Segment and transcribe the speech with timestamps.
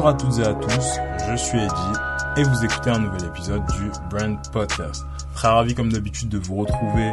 [0.00, 0.98] Bonjour à toutes et à tous,
[1.28, 1.98] je suis Eddie
[2.38, 5.04] et vous écoutez un nouvel épisode du Brand Podcast.
[5.34, 7.12] Très ravi comme d'habitude de vous retrouver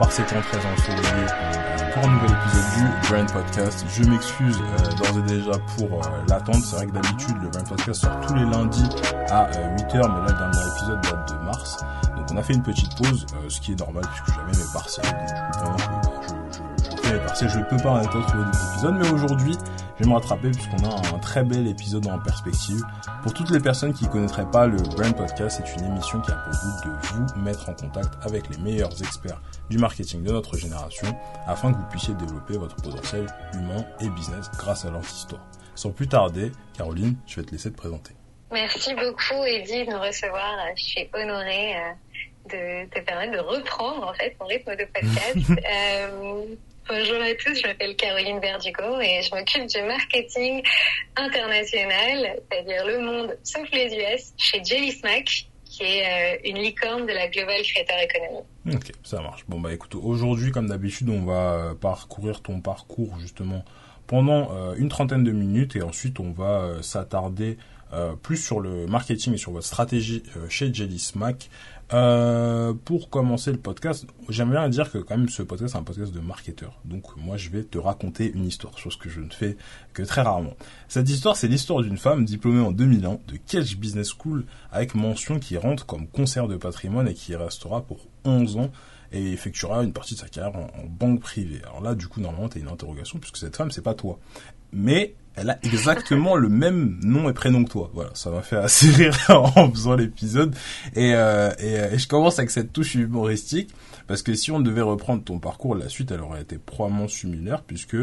[0.00, 1.26] par ces temps très ensoleillés
[1.94, 3.86] pour un nouvel épisode du Brand Podcast.
[3.88, 6.56] Je m'excuse euh, d'ores et déjà pour euh, l'attente.
[6.56, 8.88] C'est vrai que d'habitude le Brand Podcast sort tous les lundis
[9.30, 11.84] à 8h, euh, mais là le dernier épisode date de mars.
[12.16, 15.06] Donc on a fait une petite pause, ce qui est normal puisque j'avais mes partiels.
[15.64, 15.78] Donc
[17.04, 19.56] je, je, je, je, peux pas en être trouver des épisodes, mais aujourd'hui
[19.98, 22.82] je vais me rattraper puisqu'on a un très bel épisode en perspective.
[23.22, 26.30] Pour toutes les personnes qui ne connaîtraient pas le Brand Podcast, c'est une émission qui
[26.30, 30.32] a pour but de vous mettre en contact avec les meilleurs experts du marketing de
[30.32, 31.06] notre génération
[31.46, 35.42] afin que vous puissiez développer votre potentiel humain et business grâce à leur histoire.
[35.74, 38.14] Sans plus tarder, Caroline, je vais te laisser te présenter.
[38.52, 40.56] Merci beaucoup Eddie de nous recevoir.
[40.76, 45.50] Je suis honorée euh, de te permettre de reprendre en fait ton rythme de podcast.
[45.50, 46.54] euh,
[46.86, 50.62] Bonjour à tous, je m'appelle Caroline Verdugo et je m'occupe du marketing
[51.16, 57.06] international, c'est-à-dire le monde sauf les US, chez Jelly Smack, qui est euh, une licorne
[57.06, 58.44] de la Global Creator Economy.
[58.76, 59.46] Ok, ça marche.
[59.48, 63.64] Bon bah écoute, aujourd'hui comme d'habitude, on va euh, parcourir ton parcours justement
[64.06, 67.56] pendant euh, une trentaine de minutes et ensuite on va s'attarder
[68.22, 71.48] plus sur le marketing et sur votre stratégie chez Jelly Smack.
[71.92, 75.82] Euh, pour commencer le podcast, j'aimerais bien dire que quand même ce podcast est un
[75.82, 76.80] podcast de marketeur.
[76.84, 79.56] Donc moi je vais te raconter une histoire, chose que je ne fais
[79.94, 80.54] que très rarement.
[80.88, 85.38] Cette histoire c'est l'histoire d'une femme diplômée en 2001 de Kedge Business School avec mention
[85.38, 88.70] qui rentre comme concert de patrimoine et qui restera pour 11 ans
[89.12, 91.62] et effectuera une partie de sa carrière en, banque privée.
[91.64, 94.18] Alors là du coup normalement tu as une interrogation puisque cette femme c'est pas toi.
[94.72, 97.90] Mais elle a exactement le même nom et prénom que toi.
[97.94, 100.54] Voilà, ça m'a fait assez rire en faisant l'épisode.
[100.94, 103.70] Et, euh, et, et, je commence avec cette touche humoristique,
[104.06, 107.62] parce que si on devait reprendre ton parcours, la suite, elle aurait été probablement similaire,
[107.62, 107.96] puisque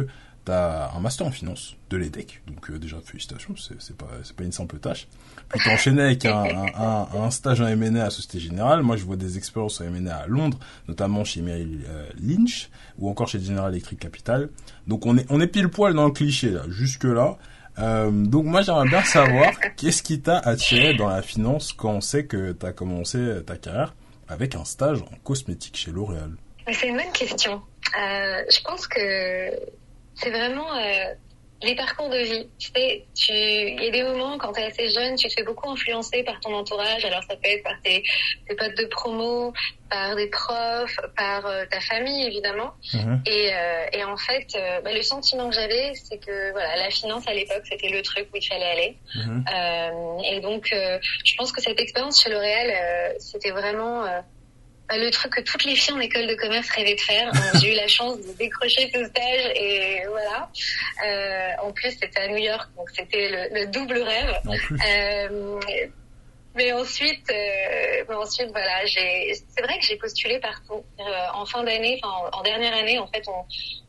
[0.46, 4.52] t'as un master en finance de l'EDEC, donc euh, déjà félicitations, c'est pas pas une
[4.52, 5.08] simple tâche.
[5.50, 8.82] Puis t'enchaînais avec un, un, un, stage en M&A à Société Générale.
[8.84, 10.58] Moi, je vois des expériences en M&A à Londres,
[10.88, 14.50] notamment chez Merrill euh, Lynch ou encore chez General Electric Capital.
[14.88, 17.38] Donc on est on est pile poil dans le cliché là, jusque là.
[17.80, 22.02] Euh, donc moi j'aimerais bien savoir qu'est-ce qui t'a attiré dans la finance quand on
[22.02, 23.94] sait que t'as commencé ta carrière
[24.28, 26.32] avec un stage en cosmétique chez L'Oréal?
[26.72, 27.62] C'est une bonne question.
[28.00, 29.00] Euh, je pense que
[30.16, 31.14] c'est vraiment euh,
[31.64, 32.50] les parcours de vie.
[32.58, 35.34] Tu sais, tu, il y a des moments quand tu es assez jeune, tu te
[35.34, 37.06] fais beaucoup influencer par ton entourage.
[37.06, 38.04] Alors ça peut être par tes,
[38.48, 39.54] tes potes de promo,
[39.90, 42.72] par des profs, par euh, ta famille évidemment.
[42.94, 43.22] Mhm.
[43.28, 46.90] Et, euh, et en fait, euh, bah, le sentiment que j'avais, c'est que voilà, la
[46.90, 48.98] finance à l'époque, c'était le truc où il fallait aller.
[49.18, 54.06] Euh, et donc, euh, je pense que cette expérience chez L'Oréal, euh, c'était vraiment
[54.98, 57.32] le truc que toutes les filles en école de commerce rêvaient de faire.
[57.62, 60.50] J'ai eu la chance de décrocher ce stage et voilà.
[61.06, 64.36] Euh, en plus, c'était à New York, donc c'était le, le, double rêve.
[64.46, 64.78] En plus.
[64.88, 65.60] Euh,
[66.56, 69.34] mais ensuite, euh, mais ensuite, voilà, j'ai.
[69.56, 70.84] C'est vrai que j'ai postulé partout.
[71.00, 71.04] Euh,
[71.34, 73.46] en fin d'année, en, en, dernière année, en fait, on,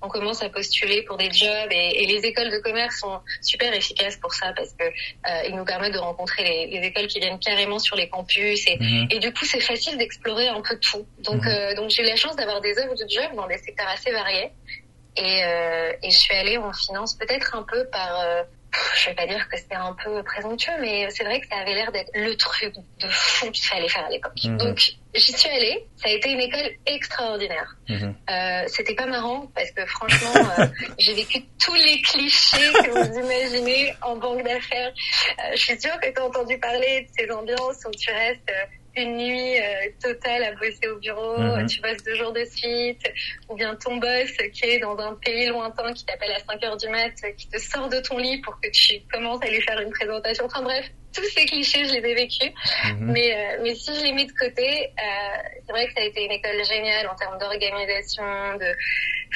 [0.07, 3.73] on commence à postuler pour des jobs et, et, les écoles de commerce sont super
[3.73, 7.21] efficaces pour ça parce que euh, ils nous permettent de rencontrer les, les, écoles qui
[7.21, 9.07] viennent carrément sur les campus et, Mhm.
[9.11, 11.07] et du coup, c'est facile d'explorer un peu tout.
[11.21, 13.89] Donc, euh, donc j'ai eu la chance d'avoir des offres de jobs dans des secteurs
[13.89, 14.51] assez variés
[15.17, 18.43] et, euh, et je suis allée en finance peut-être un peu par euh,
[18.97, 21.75] je vais pas dire que c'était un peu présomptueux, mais c'est vrai que ça avait
[21.75, 24.33] l'air d'être le truc de fou qu'il fallait faire à l'époque.
[24.45, 24.57] Mhm.
[24.59, 24.79] Donc
[25.15, 25.87] j'y suis allée.
[25.97, 27.77] Ça a été une école extraordinaire.
[27.89, 28.15] Mhm.
[28.31, 30.67] Euh, c'était pas marrant parce que franchement, euh,
[30.99, 34.93] j'ai vécu tous les clichés que vous imaginez en banque d'affaires.
[35.39, 38.53] Euh, je suis sûre que tu as entendu parler de ces ambiances où tu restes
[38.97, 41.67] une nuit euh, totale à bosser au bureau, Mhm.
[41.67, 43.03] tu bosses deux jours de suite,
[43.49, 46.77] ou bien ton boss qui est dans un pays lointain qui t'appelle à 5 heures
[46.77, 49.81] du mat, qui te sort de ton lit pour que tu commences à lui faire
[49.81, 50.45] une présentation.
[50.47, 52.51] Enfin bref, tous ces clichés, je les ai vécus.
[52.85, 52.97] Mhm.
[53.13, 56.05] Mais, euh, mais si je les mets de côté, euh, c'est vrai que ça a
[56.05, 58.23] été une école géniale en termes d'organisation,
[58.59, 58.75] de,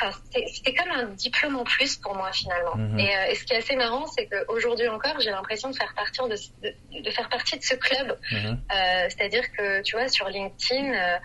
[0.00, 2.76] enfin, c'était- comme un diplôme en plus pour moi finalement.
[2.76, 2.98] Mhm.
[2.98, 5.92] Et, euh, et ce qui est assez marrant, c'est qu'aujourd'hui encore, j'ai l'impression de faire
[5.94, 8.18] partie de, de, de faire partie de ce club.
[8.32, 8.60] Mhm.
[8.74, 11.16] Euh, C'est-à-dire que, tu vois, sur LinkedIn, euh,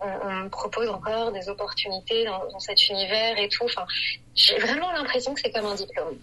[0.00, 3.64] on, on me propose encore des opportunités dans, dans cet univers et tout.
[3.64, 3.86] Enfin,
[4.34, 6.18] j'ai vraiment l'impression que c'est comme un diplôme.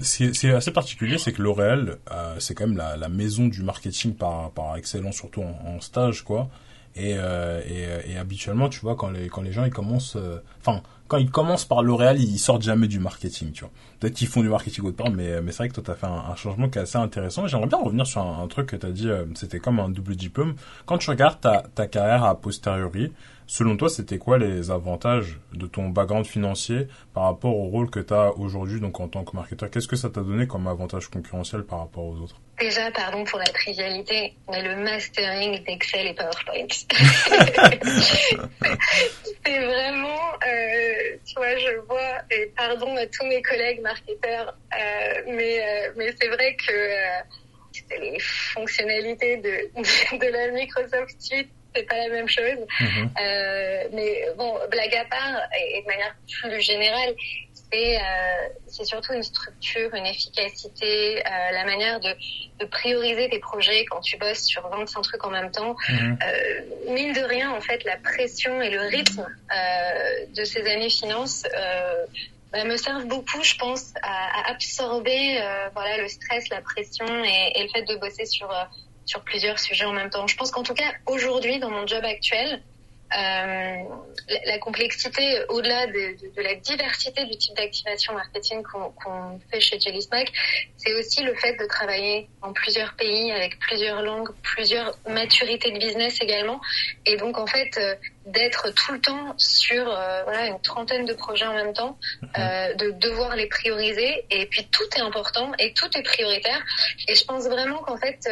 [0.00, 3.62] Ce qui est, assez particulier, c'est que L'Oréal, euh, c'est quand même la, maison du
[3.62, 6.48] marketing par, par excellence, surtout en, stage, quoi.
[6.94, 7.60] Et, euh,
[8.06, 11.30] et, habituellement, tu vois, quand les, quand les gens ils commencent, euh, enfin, quand ils
[11.30, 13.70] commencent par L'Oréal, ils sortent jamais du marketing, tu vois.
[14.00, 16.06] Peut-être qu'ils font du marketing autre part, mais, mais c'est vrai que toi, t'as fait
[16.06, 17.46] un, changement qui est assez intéressant.
[17.46, 20.54] J'aimerais bien revenir sur un, truc que t'as dit, euh, c'était comme un double diplôme.
[20.86, 23.12] Quand tu regardes ta, ta carrière a posteriori,
[23.46, 28.00] Selon toi, c'était quoi les avantages de ton background financier par rapport au rôle que
[28.00, 29.70] tu as aujourd'hui donc en tant que marketeur?
[29.70, 32.40] Qu'est-ce que ça t'a donné comme avantage concurrentiel par rapport aux autres?
[32.58, 36.68] Déjà, pardon pour la trivialité, mais le mastering d'Excel et PowerPoint.
[39.44, 45.22] c'est vraiment, euh, tu vois, je vois, et pardon à tous mes collègues marketeurs, euh,
[45.26, 46.72] mais, euh, mais c'est vrai que
[48.00, 49.70] les fonctionnalités de,
[50.18, 52.58] de la Microsoft Suite c'est pas la même chose.
[52.80, 53.10] Mhm.
[53.20, 57.14] Euh, mais bon, blague à part, et, de manière plus générale,
[57.72, 58.00] c'est euh,
[58.66, 62.14] c'est surtout une structure, une efficacité, euh, la manière de,
[62.60, 65.76] de, prioriser tes projets quand tu bosses sur 25 trucs en même temps.
[65.90, 70.90] Euh, mine de rien, en fait, la pression et le rythme euh, de ces années
[70.90, 71.44] finances
[72.52, 75.40] bah, me servent beaucoup, je pense, à, à absorber
[75.74, 78.48] voilà le stress, la pression et, et, le fait de bosser sur
[79.04, 80.26] sur plusieurs sujets en même temps.
[80.26, 82.62] Je pense qu'en tout cas, aujourd'hui, dans mon job actuel,
[83.14, 83.76] euh,
[84.46, 90.00] la, complexité, au-delà de, de, la diversité du type d'activation marketing qu'on fait chez Jelly
[90.00, 90.32] Snack,
[90.76, 95.78] c'est aussi le fait de travailler en plusieurs pays, avec plusieurs langues, plusieurs maturités de
[95.78, 96.60] business également.
[97.04, 97.94] Et donc, en fait, euh,
[98.26, 102.28] d'être tout le temps sur euh, voilà, une trentaine de projets en même temps, mhm.
[102.38, 104.24] euh, de devoir les prioriser.
[104.30, 106.62] Et puis, tout est important et tout est prioritaire.
[107.08, 108.26] Et je pense vraiment qu'en fait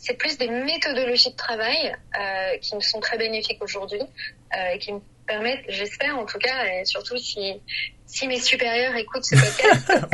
[0.00, 4.78] c'est plus des méthodologies de travail euh, qui me sont très bénéfiques aujourd'hui euh, et
[4.78, 7.60] qui me permettent, j'espère en tout cas, et surtout si,
[8.06, 10.06] si mes supérieurs écoutent ce podcast, euh,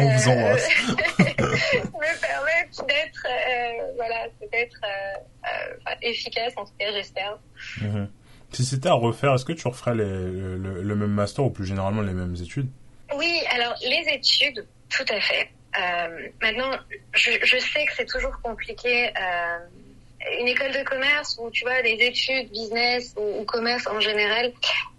[1.94, 7.38] me permettent d'être, euh, voilà, peut-être euh, efficace, en tout cas j'espère.
[7.80, 8.10] Mhm.
[8.52, 11.66] Si c'était à refaire, est-ce que tu referais les, le, le, même master ou plus
[11.66, 12.68] généralement les mêmes études?
[13.16, 15.50] Oui, alors les études, tout à fait.
[15.78, 16.70] Euh, maintenant,
[17.14, 19.08] je, je, sais que c'est toujours compliqué.
[19.08, 19.58] Euh,
[20.40, 24.52] une école de commerce ou tu vois des études business ou, commerce en général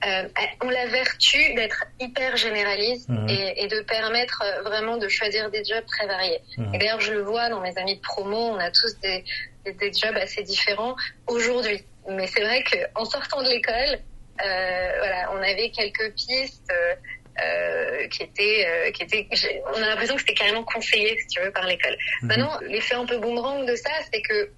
[0.06, 0.27] euh,
[0.63, 3.27] ont la vertu d'être hyper généraliste mhm.
[3.29, 6.39] et, et, de permettre euh, vraiment de choisir des jobs très variés.
[6.57, 6.75] Mhm.
[6.75, 9.23] Et d'ailleurs, je le vois dans mes amis de promo, on a tous des,
[9.65, 10.95] des, des jobs assez différents
[11.27, 11.83] aujourd'hui.
[12.09, 14.00] Mais c'est vrai qu'en sortant de l'école,
[14.45, 16.71] euh, voilà, on avait quelques pistes.
[16.71, 16.95] Euh,
[17.39, 19.28] euh, qui était, euh, qui était,
[19.74, 21.95] on a l'impression que c'était carrément conseillé, si tu veux, par l'école.
[22.22, 22.28] Mhm.
[22.28, 24.50] Maintenant, l'effet un peu boomerang de ça, c'est que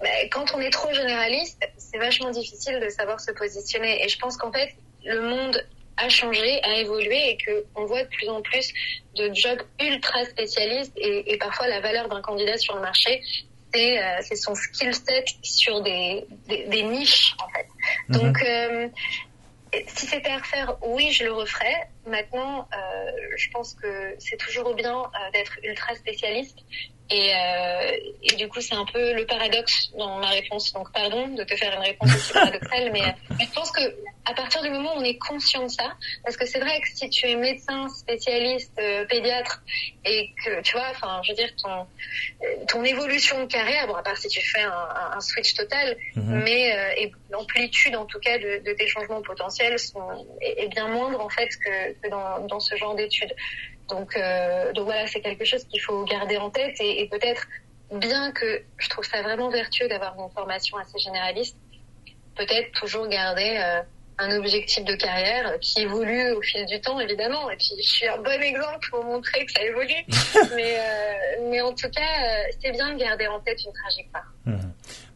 [0.00, 4.04] bah, quand on est trop généraliste, c'est vachement difficile de savoir se positionner.
[4.04, 4.74] Et je pense qu'en fait,
[5.04, 5.66] le monde
[5.96, 8.72] a changé, a évolué et que on voit de plus en plus
[9.16, 13.22] de jobs ultra spécialistes et, et parfois la valeur d'un candidat sur le marché,
[13.72, 17.66] c'est euh, son skill set sur des, des, des, niches en fait.
[18.08, 18.16] Mhm.
[18.16, 18.42] Donc
[19.88, 21.88] si c'était à refaire, oui, je le referais.
[22.06, 26.58] Maintenant, euh, je pense que c'est toujours bien euh, d'être ultra spécialiste
[27.10, 27.90] et, euh,
[28.22, 30.72] et du coup, c'est un peu le paradoxe dans ma réponse.
[30.72, 33.80] Donc, pardon de te faire une réponse aussi paradoxale, mais, je pense que
[34.26, 35.92] à partir du moment où on est conscient de ça,
[36.24, 39.62] parce que c'est vrai que si tu es médecin, spécialiste, euh, pédiatre,
[40.06, 41.86] et que tu vois, enfin, je veux dire, ton
[42.68, 46.42] ton évolution de carrière, bon, à part si tu fais un, un switch total, mhm.
[46.42, 50.88] mais euh, et l'amplitude en tout cas de, de tes changements potentiels sont, est, bien
[50.88, 53.34] moindre en fait que, que dans, dans ce genre d'études.
[53.88, 57.46] Donc, euh, donc voilà, c'est quelque chose qu'il faut garder en tête et, et peut-être,
[57.92, 61.56] bien que je trouve ça vraiment vertueux d'avoir une formation assez généraliste,
[62.36, 63.82] peut-être toujours garder euh,
[64.18, 67.50] un objectif de carrière qui évolue au fil du temps, évidemment.
[67.50, 70.04] Et puis, je suis un bon exemple pour montrer que ça évolue.
[70.56, 74.32] mais, euh, mais en tout cas, c'est bien de garder en tête une trajectoire.
[74.46, 74.56] Mmh.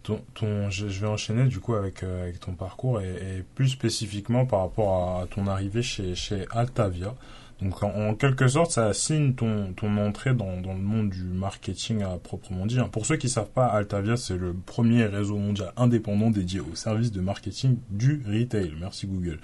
[0.03, 3.69] Ton, ton, je, vais enchaîner du coup avec, euh, avec ton parcours et, et, plus
[3.69, 7.15] spécifiquement par rapport à ton arrivée chez, chez Altavia.
[7.63, 12.03] Donc en, quelque sorte, ça signe ton, ton entrée dans, dans le monde du marketing
[12.03, 12.79] à proprement dit.
[12.93, 17.11] Pour ceux qui savent pas, Altavia, c'est le premier réseau mondial indépendant dédié aux services
[17.11, 18.75] de marketing du retail.
[18.81, 19.41] Merci Google.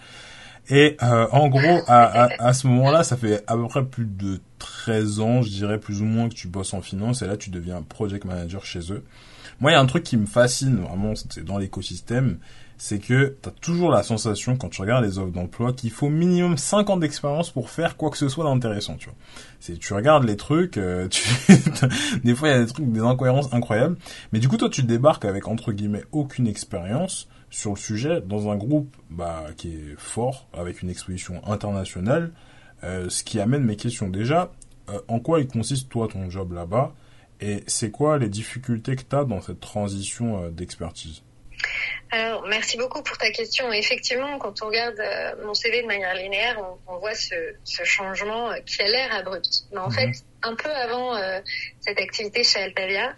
[0.71, 4.07] Et euh, en gros, à, à, à ce moment-là, ça fait à peu près plus
[4.07, 7.37] de 13 ans, je dirais plus ou moins, que tu bosses en finance, et là
[7.37, 9.05] tu deviens project manager chez eux.
[9.65, 12.37] Moi, il y a un truc qui me fascine vraiment, c'est dans l'écosystème,
[12.77, 16.11] c'est que tu as toujours la sensation, quand tu regardes les offres d'emploi, qu'il faut
[16.11, 19.79] minimum 5 ans d'expérience pour faire quoi que ce soit d'intéressant, tu vois.
[19.79, 21.09] Tu regardes les trucs, euh,
[22.25, 23.97] des fois il y a des trucs, des incohérences incroyables,
[24.33, 28.51] mais du coup toi tu débarques avec entre guillemets aucune expérience sur le sujet dans
[28.51, 32.33] un groupe bah, qui est fort, avec une exposition internationale,
[32.83, 34.09] euh, ce qui amène mes questions.
[34.11, 34.53] Déjà,
[34.91, 36.93] euh, en quoi il consiste toi ton job là-bas,
[37.45, 41.23] et c'est quoi les difficultés que tu as dans cette transition d'expertise?
[42.11, 43.73] Alors, merci beaucoup pour ta question.
[43.73, 47.35] Effectivement, quand on regarde euh, mon CV de manière linéaire, on, voit ce,
[47.65, 49.65] changement qui a l'air abrupt.
[49.73, 49.95] Mais en mhm.
[49.95, 50.11] fait,
[50.43, 51.41] un peu avant euh,
[51.81, 53.15] cette activité chez Altavia,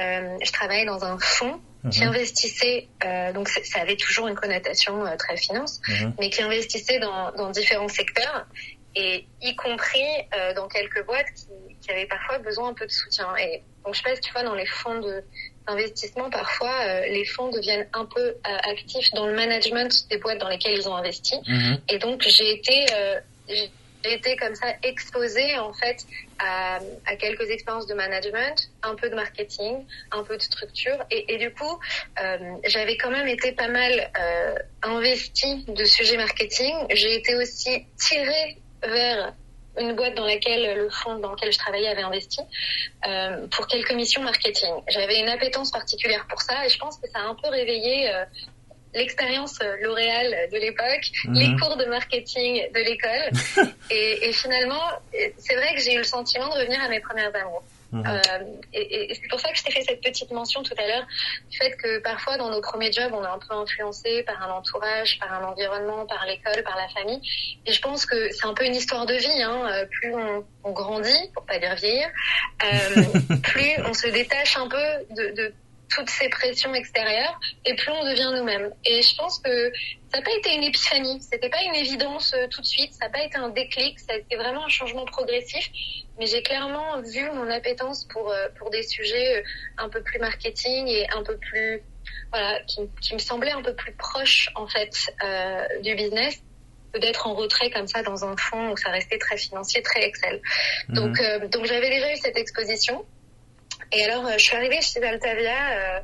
[0.00, 1.60] euh, je travaillais dans un fonds
[1.90, 2.08] qui mhm.
[2.08, 2.88] investissait,
[3.32, 6.14] donc ça avait toujours une connotation très finance, mhm.
[6.20, 8.46] mais qui investissait dans, dans, différents secteurs
[8.94, 10.04] et y compris
[10.56, 11.46] dans quelques boîtes qui,
[11.80, 13.34] qui, avaient parfois besoin un peu de soutien.
[13.38, 15.22] Et donc je passe, tu vois, dans les fonds de
[15.70, 20.38] investissement, parfois, euh, les fonds deviennent un peu euh, actifs dans le management des boîtes
[20.38, 21.36] dans lesquelles ils ont investi.
[21.46, 21.80] Mhm.
[21.88, 23.70] Et donc, j'ai été, euh, j'ai
[24.14, 26.06] été comme ça exposée en fait
[26.38, 31.34] à, à, quelques expériences de management, un peu de marketing, un peu de structure, et,
[31.34, 31.78] et du coup,
[32.64, 34.10] j'avais quand même été pas mal
[34.82, 36.74] investie de sujets marketing.
[36.94, 39.34] J'ai été aussi tirée vers
[39.78, 42.40] une boîte dans laquelle le fonds dans lequel je travaillais avait investi
[43.06, 44.72] euh, pour quelques missions marketing.
[44.88, 48.12] J'avais une appétence particulière pour ça et je pense que ça a un peu réveillé
[48.12, 48.24] euh,
[48.94, 51.34] l'expérience euh, L'Oréal de l'époque, mhm.
[51.34, 54.82] les cours de marketing de l'école et, et, finalement
[55.38, 57.62] c'est vrai que j'ai eu le sentiment de revenir à mes premières amours.
[57.92, 58.06] Mhm.
[58.06, 58.20] Euh,
[58.72, 61.06] et, et c'est pour ça que je t'ai fait cette petite mention tout à l'heure
[61.50, 64.52] du fait que parfois dans nos premiers jobs, on est un peu influencé par un
[64.52, 67.20] entourage, par un environnement, par l'école, par la famille.
[67.66, 69.42] Et je pense que c'est un peu une histoire de vie.
[69.42, 69.68] Hein.
[69.70, 72.08] Euh, plus on, on, grandit, pour pas dire vieillir,
[72.62, 75.54] euh, plus on se détache un peu de, de
[75.90, 78.72] toutes ces pressions extérieures et plus on devient nous-mêmes.
[78.84, 79.72] Et je pense que
[80.10, 83.06] ça n'a pas été une épiphanie, c'était pas une évidence euh, tout de suite, ça
[83.06, 85.68] n'a pas été un déclic, ça a été vraiment un changement progressif.
[86.18, 89.42] Mais j'ai clairement vu mon appétence pour euh, pour des sujets euh,
[89.78, 91.82] un peu plus marketing et un peu plus
[92.30, 94.92] voilà qui, qui me semblaient un peu plus proches en fait
[95.82, 96.40] du business
[97.00, 100.40] d'être en retrait comme ça dans un fond où ça restait très financier, très Excel.
[100.88, 100.94] Mhm.
[100.94, 103.04] Donc, donc j'avais déjà eu cette exposition.
[103.92, 105.72] Et alors, euh, je suis arrivée chez Altavia.
[105.72, 106.00] Euh,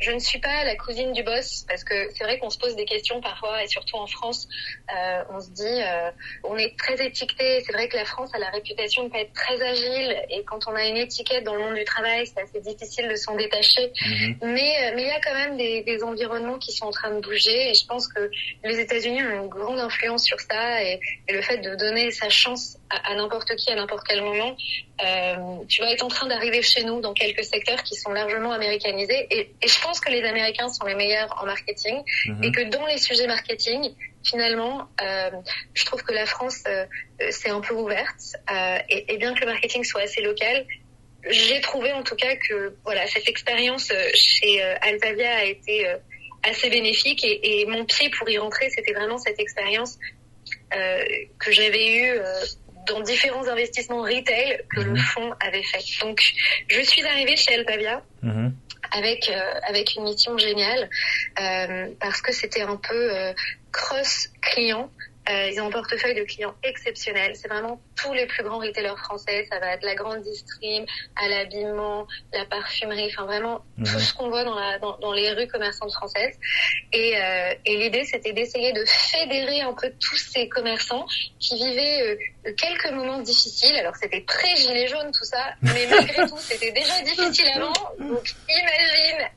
[0.00, 2.74] je ne suis pas la cousine du boss parce que c'est vrai qu'on se pose
[2.76, 4.48] des questions parfois et surtout en France,
[4.94, 6.10] euh, on se dit, euh,
[6.42, 7.62] on est très étiqueté.
[7.64, 10.66] C'est vrai que la France a la réputation de pas être très agile et quand
[10.66, 13.92] on a une étiquette dans le monde du travail, c'est assez difficile de s'en détacher.
[14.04, 14.36] Mhm.
[14.42, 17.20] Mais mais il y a quand même des, des, environnements qui sont en train de
[17.20, 18.30] bouger et je pense que
[18.64, 22.28] les États-Unis ont une grande influence sur ça et, et le fait de donner sa
[22.28, 24.56] chance à, n'importe qui à n'importe quel moment.
[25.04, 28.52] Euh, tu vas être en train d'arriver chez nous dans quelques secteurs qui sont largement
[28.52, 32.44] américanisés et, et, je pense que les Américains sont les meilleurs en marketing mhm.
[32.44, 35.30] et que dans les sujets marketing, finalement, euh,
[35.74, 36.86] je trouve que la France euh,
[37.30, 40.66] s'est un peu ouverte euh, et, et, bien que le marketing soit assez local,
[41.28, 45.86] j'ai trouvé en tout cas que voilà cette expérience chez Altavia a été
[46.42, 49.98] assez bénéfique et, et, mon pied pour y rentrer, c'était vraiment cette expérience
[50.70, 52.18] que j'avais eue
[52.86, 54.98] dans différents investissements retail que le mhm.
[54.98, 55.84] fonds avait fait.
[56.00, 56.22] Donc,
[56.68, 58.54] je suis arrivée chez Altavia mhm.
[58.92, 60.88] avec euh, avec une mission géniale
[61.40, 63.32] euh, parce que c'était un peu euh,
[63.72, 64.90] cross client
[65.28, 67.34] euh, ils ont un portefeuille de clients exceptionnel.
[67.34, 69.46] C'est vraiment tous les plus grands retailers français.
[69.50, 70.84] Ça va de la grande distrib
[71.16, 75.32] à l'habillement, la parfumerie, enfin vraiment tout ce qu'on voit dans, la, dans, dans, les
[75.32, 76.38] rues commerçantes françaises.
[76.92, 81.06] Et, euh, et l'idée, c'était d'essayer de fédérer un peu tous ces commerçants
[81.38, 83.76] qui vivaient euh, quelques moments difficiles.
[83.76, 87.72] Alors c'était pré-gilet jaune tout ça, mais malgré tout, c'était déjà difficile avant.
[87.98, 89.28] Donc imagine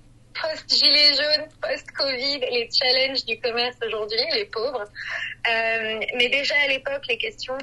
[0.42, 4.84] post-gilet jaune, post-Covid, les challenges du commerce aujourd'hui, les pauvres.
[4.84, 7.58] Euh, mais déjà à l'époque, les questions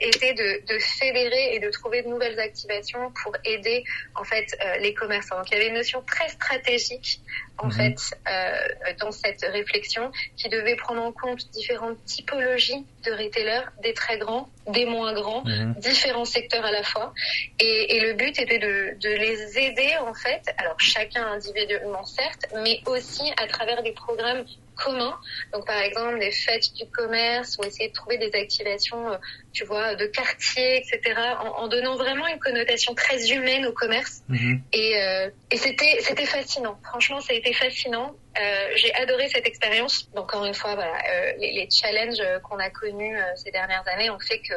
[0.00, 4.78] était de, de, fédérer et de trouver de nouvelles activations pour aider en fait euh,
[4.78, 5.36] les commerçants.
[5.36, 7.20] Donc il y avait une notion très stratégique
[7.58, 7.72] en mhm.
[7.72, 13.92] fait euh, dans cette réflexion qui devait prendre en compte différentes typologies de retailers, des
[13.92, 15.74] très grands, des moins grands, mhm.
[15.78, 17.12] différents secteurs à la fois.
[17.60, 22.46] Et, et le but était de, de, les aider en fait, alors chacun individuellement certes,
[22.64, 24.44] mais aussi à travers des programmes
[24.82, 25.18] commun.
[25.52, 29.16] Donc par exemple des fêtes du commerce ou essayer de trouver des activations, euh,
[29.52, 31.00] tu vois, de quartier, etc.
[31.40, 34.22] En, en, donnant vraiment une connotation très humaine au commerce.
[34.28, 34.62] Mhm.
[34.72, 36.78] Et, euh, et c'était c'était fascinant.
[36.84, 38.16] Franchement, ça a été fascinant.
[38.40, 40.08] Euh, j'ai adoré cette expérience.
[40.14, 44.08] Encore une fois, voilà, euh, les, les, challenges qu'on a connus euh, ces dernières années
[44.10, 44.54] ont fait que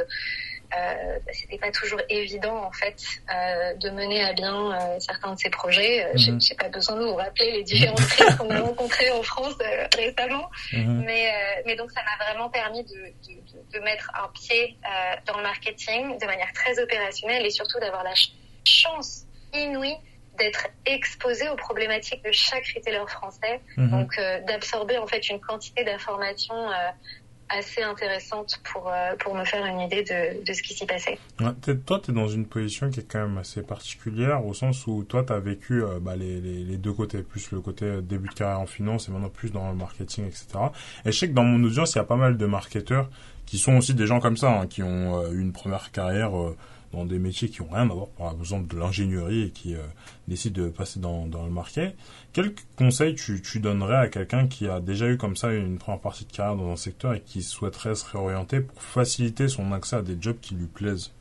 [0.73, 2.95] euh, bah, c'était pas toujours évident en fait
[3.33, 6.05] euh, de mener à bien euh, certains de ces projets.
[6.05, 9.23] Euh, mm J'ai pas besoin de vous rappeler les différentes crises qu'on a rencontrées en
[9.23, 11.03] France euh, récemment, mhm.
[11.05, 11.31] mais
[11.65, 14.77] mais donc ça m'a vraiment permis de, de, de, mettre un pied
[15.25, 18.13] dans le marketing de manière très opérationnelle et surtout d'avoir la
[18.65, 19.95] chance inouïe
[20.37, 23.91] d'être exposé aux problématiques de chaque retailer français, mhm.
[23.91, 24.15] donc
[24.47, 26.69] d'absorber en fait une quantité d'informations
[27.57, 31.17] assez intéressantes pour, euh, pour me faire une idée de, de ce qui s'y passait.
[31.85, 35.03] Toi, tu es dans une position qui est quand même assez particulière, au sens où
[35.03, 38.33] toi, tu as vécu euh, bah, les, les, deux côtés, plus le côté début de
[38.33, 40.47] carrière en finance et maintenant plus dans le marketing, etc.
[41.05, 43.09] Et je sais que dans mon audience, il y a pas mal de marketeurs
[43.45, 46.31] qui sont aussi des gens comme ça, hein, qui ont eu une première carrière
[46.93, 49.79] dans des métiers qui ont rien à voir, par exemple de l'ingénierie et qui euh,
[50.27, 51.95] décident de passer dans, le market.
[52.31, 56.25] Quel conseil tu, donnerais à quelqu'un qui a déjà eu comme ça une première partie
[56.25, 60.01] de carrière dans un secteur et qui souhaiterait se réorienter pour faciliter son accès à
[60.01, 61.11] des jobs qui lui plaisent?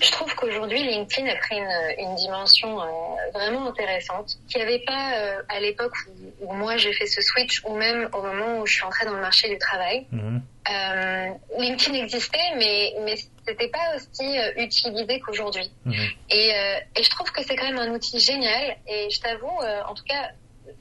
[0.00, 2.86] Je trouve qu'aujourd'hui, LinkedIn a pris une, une dimension euh,
[3.32, 7.22] vraiment intéressante, qui n'y avait pas euh, à l'époque où, où, moi j'ai fait ce
[7.22, 10.06] switch, ou même au moment où je suis entrée dans le marché du travail.
[10.10, 10.38] Mmh.
[10.70, 13.14] Euh, LinkedIn existait, mais mais
[13.46, 15.70] c'était pas aussi utilisé qu'aujourd'hui.
[15.84, 15.92] Mmh.
[16.30, 18.76] Et, euh, et je trouve que c'est quand même un outil génial.
[18.88, 20.30] Et je t'avoue, en tout cas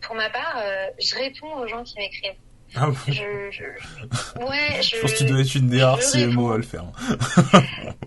[0.02, 0.64] pour ma part,
[1.00, 2.36] je réponds aux gens qui m'écrivent.
[2.76, 3.14] Ah bon je,
[3.52, 6.64] je, ouais, je, je pense que tu dois être une des rares CMO à le
[6.64, 6.84] faire.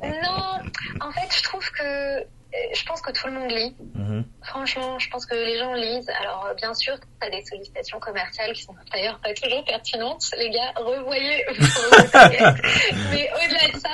[0.03, 0.61] non,
[1.01, 2.25] en fait, je trouve que
[2.75, 3.75] je pense que tout le monde lit.
[3.95, 4.23] Mmh.
[4.43, 6.11] Franchement, je pense que les gens lisent.
[6.21, 10.25] Alors, bien sûr, tu as des sollicitations commerciales qui sont d'ailleurs pas toujours pertinentes.
[10.39, 11.45] Les gars, revoyez
[13.11, 13.91] Mais au-delà de ça,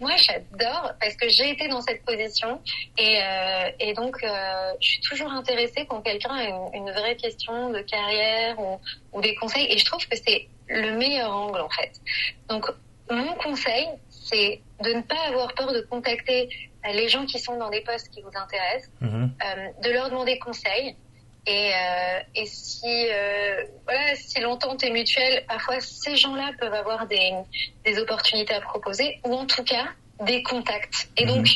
[0.00, 2.60] moi, j'adore parce que j'ai été dans cette position
[2.98, 7.16] et, euh, et donc, euh, je suis toujours intéressée quand quelqu'un a une, une, vraie
[7.16, 8.78] question de carrière ou,
[9.12, 11.92] ou des conseils et je trouve que c'est le meilleur angle en fait.
[12.48, 12.66] Donc,
[13.10, 16.48] mon conseil, c'est de ne pas avoir peur de contacter
[16.92, 19.24] les gens qui sont dans des postes qui vous intéressent, mmh.
[19.24, 20.96] euh, de leur demander conseil.
[21.48, 27.06] Et, euh, et si euh, voilà, si l'entente est mutuelle, parfois ces gens-là peuvent avoir
[27.06, 27.32] des,
[27.84, 29.86] des opportunités à proposer ou en tout cas
[30.24, 31.08] des contacts.
[31.16, 31.28] Et mmh.
[31.28, 31.46] donc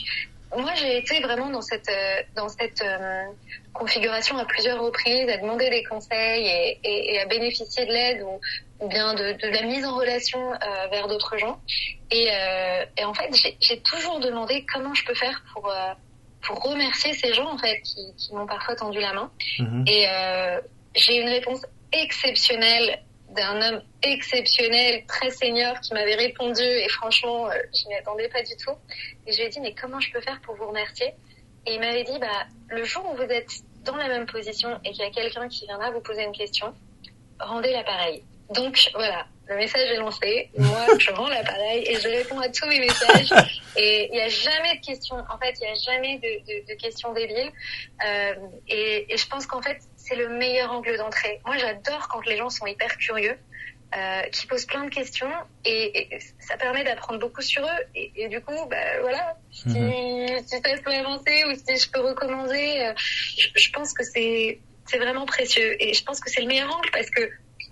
[0.56, 1.90] moi j'ai été vraiment dans cette
[2.36, 3.24] dans cette euh,
[3.72, 8.22] configuration à plusieurs reprises, à demander des conseils et, et, et à bénéficier de l'aide
[8.22, 8.40] ou,
[8.84, 11.60] ou bien de, de, la mise en relation euh, vers d'autres gens.
[12.10, 15.92] Et, euh, et, en fait, j'ai toujours demandé comment je peux faire pour euh,
[16.42, 19.30] pour remercier ces gens en fait qui, qui m'ont parfois tendu la main.
[19.58, 19.84] Mmh.
[19.86, 20.60] Et euh,
[20.94, 23.02] j'ai une réponse exceptionnelle
[23.34, 28.42] d'un homme exceptionnel, très senior, qui m'avait répondu et franchement, euh, je m'y attendais pas
[28.42, 28.74] du tout.
[29.26, 31.14] Et je lui ai dit mais comment je peux faire pour vous remercier?
[31.66, 33.50] Et il m'avait dit bah le jour où vous êtes
[33.84, 36.74] dans la même position et qu'il y a quelqu'un qui viendra vous poser une question,
[37.38, 38.24] rendez l'appareil.
[38.50, 40.50] Donc voilà, le message est lancé.
[40.56, 43.32] Moi, je rends l'appareil et je réponds à tous mes messages.
[43.76, 45.16] Et il n'y a jamais de questions.
[45.16, 47.52] En fait, il n'y a jamais de, de, de questions débiles.
[48.04, 48.34] Euh,
[48.68, 51.40] et, et, je pense qu'en fait, c'est le meilleur angle d'entrée.
[51.44, 53.36] Moi, j'adore quand les gens sont hyper curieux,
[53.96, 55.30] euh, qui posent plein de questions
[55.64, 57.82] et, et ça permet d'apprendre beaucoup sur eux.
[57.94, 60.42] Et, et du coup, bah, voilà, si, -hmm.
[60.46, 64.60] si ça peut avancer ou si je peux recommander, euh, je, je pense que c'est
[64.90, 65.76] c'est vraiment précieux.
[65.82, 67.22] Et je pense que c'est le meilleur angle parce que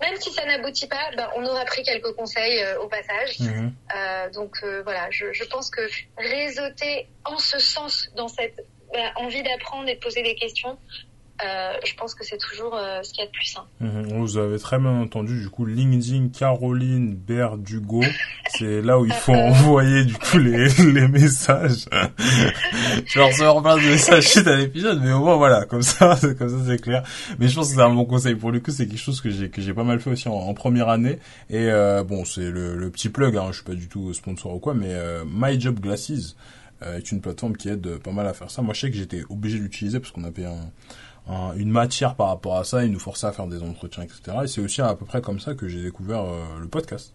[0.01, 3.39] même si ça n'aboutit pas, ben, on aura pris quelques conseils euh, au passage.
[3.39, 3.69] Mmh.
[3.95, 5.81] Euh, donc euh, voilà, je, je, pense que
[6.17, 10.77] réseauter en ce sens dans cette ben, envie d'apprendre et de poser des questions,
[11.45, 13.65] euh, je pense que c'est toujours euh, ce qu'il y a de plus sain.
[13.79, 14.19] Mmh.
[14.19, 18.01] Vous avez très bien entendu, du coup, LinkedIn Caroline Berdugo,
[18.57, 21.85] c'est là où il faut envoyer du coup les, les messages.
[23.05, 26.19] je vais recevoir plein de messages suite à l'épisode, mais au moins voilà, comme ça,
[26.37, 27.03] comme ça c'est clair.
[27.39, 28.35] Mais je pense que c'est un bon conseil.
[28.35, 30.33] Pour le coup, c'est quelque chose que j'ai que j'ai pas mal fait aussi en,
[30.33, 31.19] en première année.
[31.49, 33.37] Et euh, bon, c'est le, le, petit plug.
[33.37, 36.35] Hein, je suis pas du tout sponsor ou quoi, mais euh, My Job Glasses
[36.81, 38.61] est une plateforme qui aide pas mal à faire ça.
[38.61, 40.71] Moi, je sais que j'étais obligé d'utiliser parce qu'on avait un
[41.27, 44.37] un, une matière par rapport à ça, il nous forçait à faire des entretiens, etc.
[44.43, 47.13] Et c'est aussi à peu près comme ça que j'ai découvert euh, le podcast.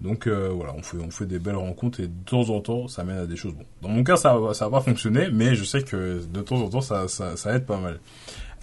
[0.00, 3.18] Donc euh, voilà, on fait des belles rencontres et de temps en temps ça mène
[3.18, 3.54] à des choses.
[3.54, 6.56] Bon, dans mon cas ça ça va pas fonctionner, mais je sais que de temps
[6.56, 8.00] en temps ça ça, ça aide pas mal.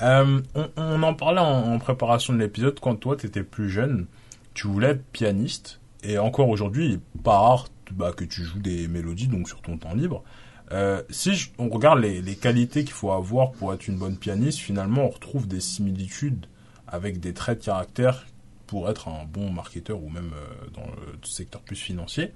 [0.02, 0.42] Euh,
[0.78, 4.08] on, en parlait en, préparation de l'épisode quand toi t'étais plus jeune,
[4.54, 8.60] tu voulais être pianiste et encore aujourd'hui il est pas rare bah, que tu joues
[8.60, 10.24] des mélodies donc sur ton temps libre.
[10.72, 15.06] Euh, si on regarde les, qualités qu'il faut avoir pour être une bonne pianiste, finalement,
[15.06, 16.46] on retrouve des similitudes
[16.88, 18.26] avec des traits de caractère
[18.68, 22.34] pour être un bon marketeur ou même euh, dans le secteur plus financier.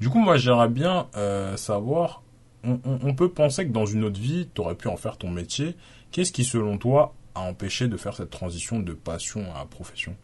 [0.00, 2.22] Du coup, moi, j'aimerais bien euh, savoir,
[2.64, 5.16] on, on, on, peut penser que dans une autre vie, tu aurais pu en faire
[5.16, 5.76] ton métier.
[6.10, 10.16] Qu'est-ce qui, selon toi, a empêché de faire cette transition de passion à profession?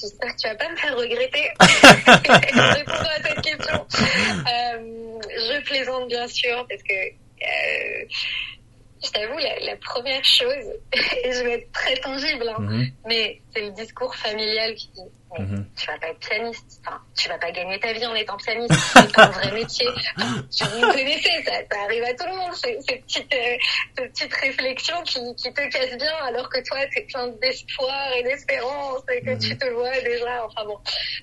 [0.00, 3.86] J'espère que tu vas pas me faire regretter de répondre à cette question.
[4.00, 8.06] Euh, je plaisante bien sûr parce que euh,
[9.04, 10.72] je t'avoue, la, première chose,
[11.24, 12.86] et je vais être très tangible, hein, mhm.
[13.06, 15.66] mais c'est le discours familial qui dit Mhm.
[15.76, 16.80] Tu vas pas être pianiste.
[16.84, 18.74] Enfin, tu vas pas gagner ta vie en étant pianiste.
[18.74, 19.86] C'est pas un vrai métier.
[20.16, 22.54] tu vous connaissez, ça, ça arrive à tout le monde.
[22.54, 23.56] Ces, ces petites, euh,
[23.96, 28.12] ces petites réflexions qui, qui te cassent bien alors que toi, tu es plein d'espoir
[28.16, 29.38] et d'espérance et que mhm.
[29.38, 30.44] tu te vois déjà.
[30.44, 30.78] Enfin bon.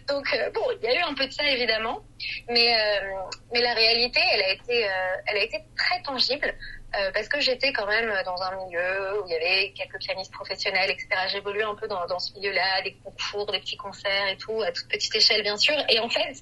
[0.08, 2.02] Donc, euh, bon, il y a eu un peu de ça évidemment.
[2.50, 3.14] Mais, euh,
[3.54, 4.88] mais la réalité, elle a été,
[5.28, 6.54] elle a été très tangible.
[6.96, 10.34] Euh, parce que j'étais quand même dans un milieu où il y avait quelques pianistes
[10.34, 11.08] professionnels, etc.
[11.32, 14.72] J'évoluais un peu dans, dans ce milieu-là, des concours, des petits concerts et tout, à
[14.72, 15.76] toute petite échelle bien sûr.
[15.90, 16.34] Et en fait,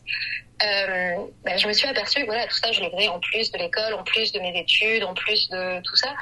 [0.63, 3.93] euh, bah, je me suis aperçue, voilà, tout ça, je l'ai en plus de l'école,
[3.93, 6.15] en plus de mes études, en plus de tout ça.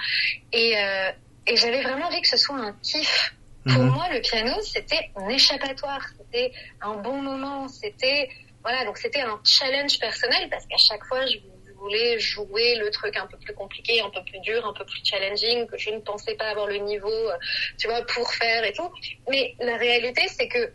[0.52, 1.12] Et, euh,
[1.46, 3.36] et j'avais vraiment envie que ce soit un kiff.
[3.68, 3.90] Pour mhm.
[3.90, 8.30] moi, le piano, c'était un échappatoire, c'était un bon moment, c'était
[8.64, 11.38] voilà, donc c'était un challenge personnel parce qu'à chaque fois, je
[11.86, 15.02] voulais jouer le truc un peu plus compliqué, un peu plus dur, un peu plus
[15.04, 17.38] challenging, que je ne pensais pas avoir le niveau, euh,
[17.78, 18.92] tu vois, pour faire et tout.
[19.30, 20.72] Mais la réalité, c'est que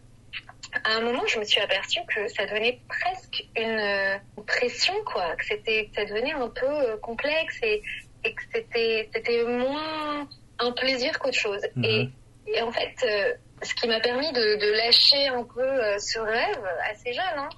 [0.85, 5.35] à un moment, je me suis aperçue que ça devenait presque une euh, pression, quoi,
[5.35, 7.83] que c'était, ça devenait un peu euh, complexe et,
[8.25, 10.29] et que c'était, c'était moins
[10.61, 11.63] un plaisir qu'autre chose.
[11.75, 11.85] Mhm.
[11.85, 12.09] Et,
[12.55, 12.95] et, en fait,
[13.63, 17.49] ce qui m'a permis de, de, lâcher un peu ce rêve assez jeune, hein,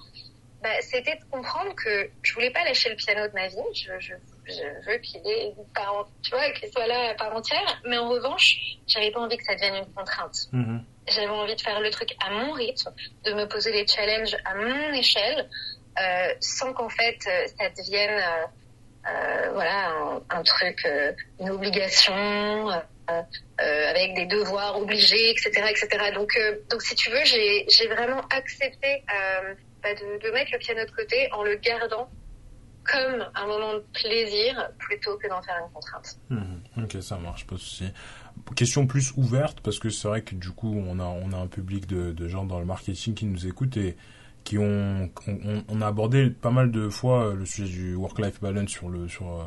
[0.63, 3.57] bah, c'était de comprendre que je voulais pas lâcher le piano de ma vie.
[3.73, 4.13] Je, je,
[4.45, 7.81] je veux qu'il ait part, tu vois, qu'il soit là à part entière.
[7.85, 10.35] Mais en revanche, j'avais pas envie que ça devienne une contrainte.
[10.53, 10.79] Mm-hmm.
[11.09, 12.93] J'avais envie de faire le truc à mon rythme,
[13.25, 15.49] de me poser des challenges à mon échelle,
[16.01, 18.23] euh, sans qu'en fait euh, ça devienne
[19.05, 22.69] euh, voilà un, un truc, euh, une obligation.
[23.59, 26.11] avec des devoirs obligés, etc., etc.
[26.15, 26.31] Donc,
[26.71, 29.03] donc si tu veux, j'ai vraiment accepté
[29.83, 32.09] de, mettre le piano de côté en le gardant
[32.83, 36.19] comme un moment de plaisir plutôt que d'en faire une contrainte.
[36.29, 36.83] Mhm.
[36.83, 37.85] ok, ça marche, pas de souci.
[38.55, 41.47] Question plus ouverte, parce que c'est vrai que du coup, on a, on a un
[41.47, 43.95] public de, de gens dans le marketing qui nous écoutent et
[44.43, 45.09] qui ont,
[45.69, 49.07] on, a abordé pas mal de fois euh, le sujet du work-life balance sur le,
[49.07, 49.43] sur, euh,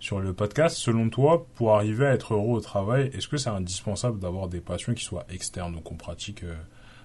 [0.00, 0.76] sur le podcast.
[0.76, 4.60] Selon toi, pour arriver à être heureux au travail, est-ce que c'est indispensable d'avoir des
[4.60, 6.54] passions qui soient externes, donc qu'on pratique euh,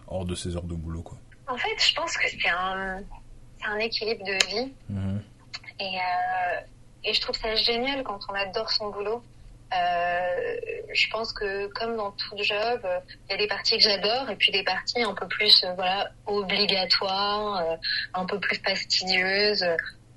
[0.07, 1.17] hors de ses heures de boulot, quoi?
[1.47, 3.03] En fait, je pense que c'est un,
[3.65, 4.73] un équilibre de vie.
[4.89, 5.23] Mhm.
[5.79, 6.59] Et, euh,
[7.03, 9.23] et je trouve ça génial quand on adore son boulot.
[9.73, 10.55] Euh,
[10.93, 12.87] je pense que comme dans tout job,
[13.27, 15.73] il y a des parties que j'adore et puis des parties un peu plus euh,
[15.73, 17.75] voilà obligatoires, euh,
[18.13, 19.65] un peu plus fastidieuses.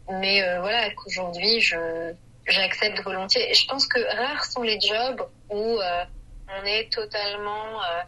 [0.08, 2.12] Mais euh, voilà qu'aujourd'hui je
[2.46, 3.50] j'accepte volontiers.
[3.50, 5.78] Et je pense que rares sont les jobs où
[6.50, 8.02] on est totalement euh,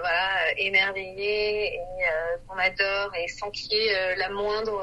[0.00, 4.82] voilà, émerveillé et euh, qu'on adore et sans qu'il y ait euh, la moindre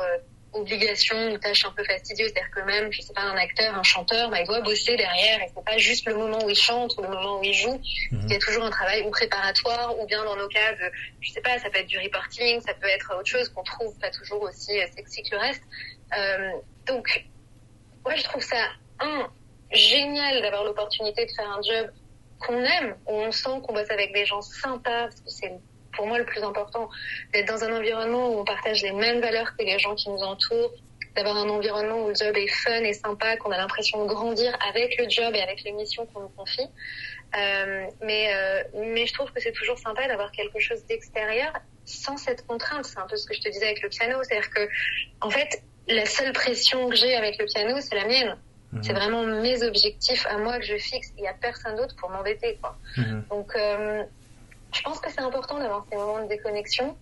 [0.54, 2.32] obligation ou tâche un peu fastidieuse.
[2.34, 5.41] C'est-à-dire que même, je sais pas, un acteur, un chanteur, bah, il doit bosser derrière
[5.41, 7.82] et c'est pas juste le moment où il chante ou le moment où il joue.
[8.12, 8.21] Mhm.
[8.24, 11.32] Il y a toujours un travail ou préparatoire ou bien dans nos cas de, je
[11.32, 14.12] sais pas, ça peut être du reporting, ça peut être autre chose qu'on trouve pas
[14.12, 15.63] toujours aussi sexy que le reste.
[16.17, 16.52] Euh,
[16.86, 17.26] donc,
[18.04, 18.69] moi, je trouve ça,
[19.00, 19.28] un,
[19.71, 21.91] génial d'avoir l'opportunité de faire un job
[22.39, 25.52] qu'on aime, où on sent qu'on bosse avec des gens sympas, parce que c'est
[25.95, 26.89] pour moi le plus important,
[27.34, 30.19] d'être dans un environnement où on partage les mêmes valeurs que les gens qui nous
[30.19, 30.74] entourent,
[31.15, 34.58] d'avoir un environnement où le job est fun et sympa, qu'on a l'impression de grandir
[34.67, 36.67] avec le job et avec les missions qu'on nous confie.
[37.38, 41.54] Euh, mais, euh, mais je trouve que c'est toujours sympa d'avoir quelque chose d'extérieur
[41.86, 42.86] sans cette contrainte.
[42.86, 44.21] C'est un peu ce que je te disais avec le piano.
[44.24, 44.67] C'est-à-dire que,
[45.21, 48.38] en fait, la seule pression que j'ai avec le piano, c'est la mienne.
[48.82, 49.00] C'est mhm.
[49.00, 51.12] vraiment mes objectifs à moi que je fixe.
[51.18, 52.78] Il n'y a personne d'autre pour m'embêter, quoi.
[52.98, 53.26] Mhm.
[53.30, 54.04] Donc, euh,
[54.74, 56.98] je pense que c'est important d'avoir ces moments de déconnexion,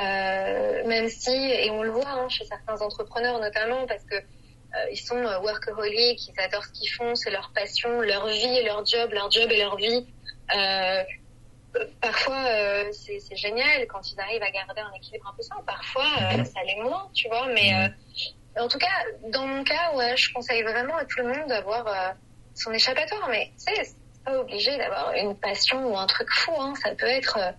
[0.00, 4.90] euh, même si, et on le voit hein, chez certains entrepreneurs notamment, parce que euh,
[4.92, 8.84] ils sont workaholics, ils adorent ce qu'ils font, c'est leur passion, leur vie et leur
[8.84, 10.06] job, leur job et leur vie.
[12.00, 12.44] Parfois
[12.92, 15.56] c'est génial quand ils arrivent à garder un équilibre un peu sain.
[15.66, 16.44] Parfois mhm.
[16.44, 17.90] ça l'est moins, tu vois, mais
[18.58, 18.86] en tout cas,
[19.30, 22.12] dans mon cas, ouais, je conseille vraiment à tout le monde d'avoir euh,
[22.54, 23.28] son échappatoire.
[23.28, 26.52] Mais tu sais, c'est pas obligé d'avoir une passion ou un truc fou.
[26.58, 26.74] Hein.
[26.82, 27.52] Ça peut être euh,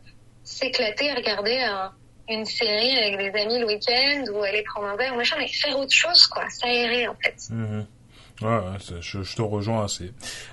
[0.44, 1.66] s'éclater, regarder
[2.30, 5.78] une série avec des amis le week-end ou aller prendre un verre machin, mais faire
[5.78, 6.50] autre chose, quoi.
[6.50, 7.36] S'aérer, en fait.
[7.36, 7.86] Mm-hmm.
[8.42, 8.60] Ouais,
[9.02, 10.12] je, je, te rejoins assez.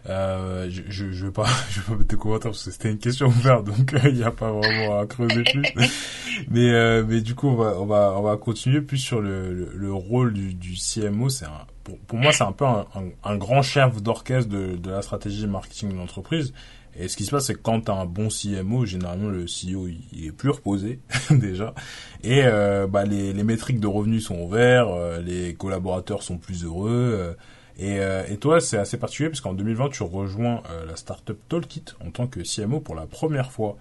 [0.08, 2.98] Euh, je, je, je vais pas, je vais pas te commentaires parce que c'était une
[2.98, 5.64] question ouverte, donc il euh, n'y a pas vraiment à creuser plus.
[6.50, 9.52] mais, euh, mais du coup, on va, on va, on va continuer plus sur le,
[9.52, 11.28] le, rôle du, du CMO.
[11.28, 12.86] C'est un, pour, pour moi, c'est un peu un,
[13.22, 16.54] un, grand chef d'orchestre de, de la stratégie marketing de l'entreprise.
[16.96, 19.44] Et ce qui se passe, c'est que quand tu as un bon CMO, généralement le
[19.46, 21.74] CEO il est plus reposé déjà,
[22.22, 26.64] et euh, bah, les, les métriques de revenus sont ouverts, euh, les collaborateurs sont plus
[26.64, 27.36] heureux,
[27.78, 32.10] Et, et toi, c'est assez particulier parce qu'en 2020, tu rejoins la startup Talkit en
[32.10, 33.76] tant que CMO pour la première fois.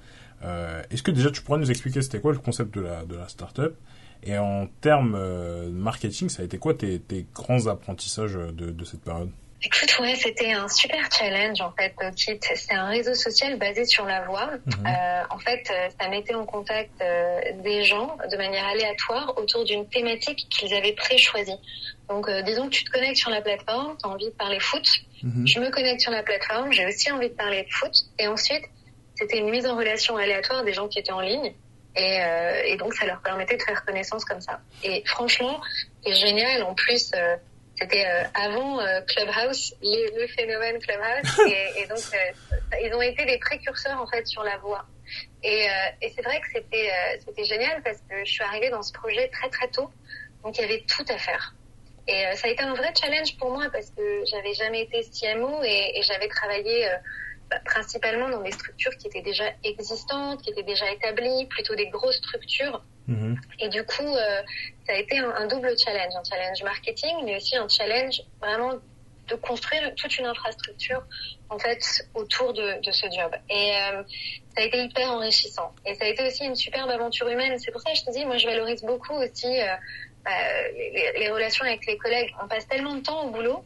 [0.89, 3.75] Est-ce que déjà tu pourrais nous expliquer c'était quoi le concept de la, startup?
[4.23, 5.15] Et en termes
[5.69, 9.29] marketing, ça a été quoi tes, tes grands apprentissages de cette période?
[9.65, 12.39] Écoute, ouais, c'était un super challenge en fait, Kit.
[12.41, 14.51] C'est un réseau social basé sur la voix.
[14.65, 14.85] Mhm.
[14.85, 19.63] Euh, en fait, euh, ça mettait en contact euh, des gens de manière aléatoire autour
[19.63, 21.57] d'une thématique qu'ils avaient pré-choisie.
[22.09, 24.59] Donc, euh, disons que tu te connectes sur la plateforme, tu as envie de parler
[24.59, 24.85] foot.
[25.23, 25.47] Mhm.
[25.47, 27.93] Je me connecte sur la plateforme, j'ai aussi envie de parler de foot.
[28.19, 28.65] Et ensuite,
[29.15, 31.53] c'était une mise en relation aléatoire des gens qui étaient en ligne.
[31.95, 32.19] Et,
[32.65, 34.61] et donc, ça leur permettait de faire connaissance comme ça.
[34.83, 35.61] Et franchement,
[36.03, 36.63] c'est génial.
[36.63, 37.11] En plus,
[37.83, 43.25] c'était euh, avant euh, Clubhouse, le phénomène Clubhouse, et, et donc euh, ils ont été
[43.25, 44.85] des précurseurs en fait sur la voix.
[45.43, 45.67] Et,
[46.01, 49.27] et c'est vrai que c'était c'était génial parce que je suis arrivée dans ce projet
[49.27, 49.91] très très tôt,
[50.43, 51.53] donc il y avait tout à faire.
[52.07, 55.61] Et ça a été un vrai challenge pour moi parce que j'avais jamais été CMO
[55.63, 56.87] et, et j'avais travaillé
[57.49, 61.87] bah, principalement dans des structures qui étaient déjà existantes, qui étaient déjà établies, plutôt des
[61.87, 62.81] grosses structures.
[63.07, 63.39] Mhm.
[63.59, 64.41] Et du coup, euh,
[64.85, 68.73] ça a été un, double challenge, un challenge marketing, mais aussi un challenge vraiment
[69.27, 71.01] de construire toute une infrastructure
[71.49, 71.79] en fait
[72.13, 73.31] autour de, de ce job.
[73.49, 74.03] Et euh,
[74.55, 75.71] ça a été hyper enrichissant.
[75.85, 77.57] Et ça a été aussi une superbe aventure humaine.
[77.59, 79.75] C'est pour ça que je te dis, moi je valorise beaucoup aussi euh,
[80.25, 80.31] bah,
[80.73, 82.33] les, les, relations avec les collègues.
[82.43, 83.63] On passe tellement de temps au boulot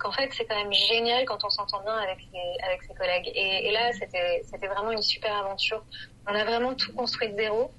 [0.00, 3.30] qu'en fait c'est quand même génial quand on s'entend bien avec ses, avec ses collègues.
[3.34, 5.84] Et, et là c'était c'était vraiment une super aventure.
[6.28, 7.72] On a vraiment tout construit de zéro.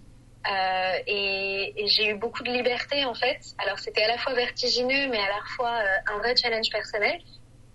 [0.45, 3.39] Euh, et, et j'ai eu beaucoup de liberté en fait.
[3.57, 7.19] Alors c'était à la fois vertigineux, mais à la fois euh, un vrai challenge personnel.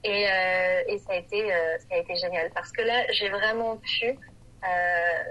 [0.04, 3.28] Et, euh, et ça a été euh, ça a été génial parce que là j'ai
[3.28, 5.22] vraiment pu euh,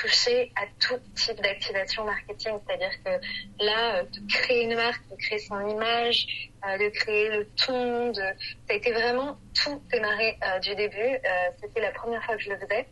[0.00, 2.58] toucher à tout type d'activation marketing.
[2.66, 6.26] C'est-à-dire que là, de créer une marque, de créer son image,
[6.62, 8.20] de créer le ton, de...
[8.20, 11.18] ça a été vraiment tout démarré du début.
[11.60, 12.86] C'était la première fois que je le faisais.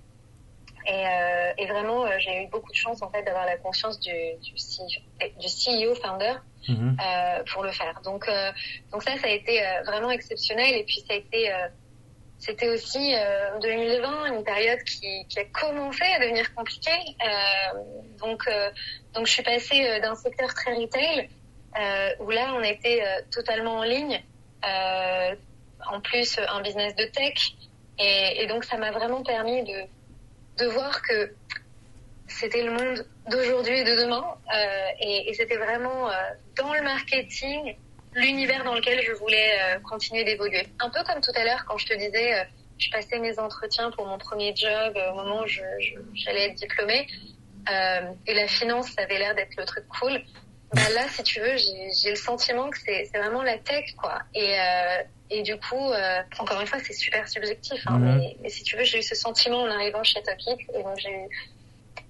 [0.87, 3.99] Et, euh, et vraiment, euh, j'ai eu beaucoup de chance en fait d'avoir la confiance
[3.99, 6.35] du, du, du CEO founder
[6.69, 6.97] mhm.
[7.05, 8.01] euh, pour le faire.
[8.05, 8.53] Donc, euh,
[8.93, 10.77] donc ça, ça a été euh, vraiment exceptionnel.
[10.77, 11.53] Et puis ça a été,
[12.39, 13.15] c'était aussi
[13.63, 17.17] 2020, une période qui, qui, a commencé à devenir compliquée.
[18.21, 18.49] donc,
[19.15, 21.29] donc je suis passée d'un secteur très retail
[22.21, 24.23] où là, on était totalement en ligne.
[24.63, 27.55] en plus, un business de tech.
[27.99, 29.89] Et, et donc, ça m'a vraiment permis de
[30.59, 31.33] de voir que
[32.29, 34.25] c'était le monde d'aujourd'hui et de demain.
[34.55, 36.13] Euh, et, et c'était vraiment euh,
[36.57, 37.77] dans le marketing,
[38.15, 40.67] l'univers dans lequel je voulais euh, continuer d'évoluer.
[40.81, 42.45] Un peu comme tout à l'heure quand je te disais, euh,
[42.79, 47.07] je passais mes entretiens pour mon premier job au moment où j'allais être diplômée.
[48.27, 50.23] et la finance, avait l'air d'être le truc cool.
[50.73, 54.19] Bah là, si tu veux, j'ai le sentiment que c'est vraiment la tech, quoi.
[54.35, 54.57] Et,
[55.31, 57.83] et du coup, euh, encore une fois, c'est super subjectif.
[57.87, 60.57] Hein, mais, mais, si tu veux, j'ai eu ce sentiment en arrivant chez Tokit.
[60.75, 60.99] Et donc,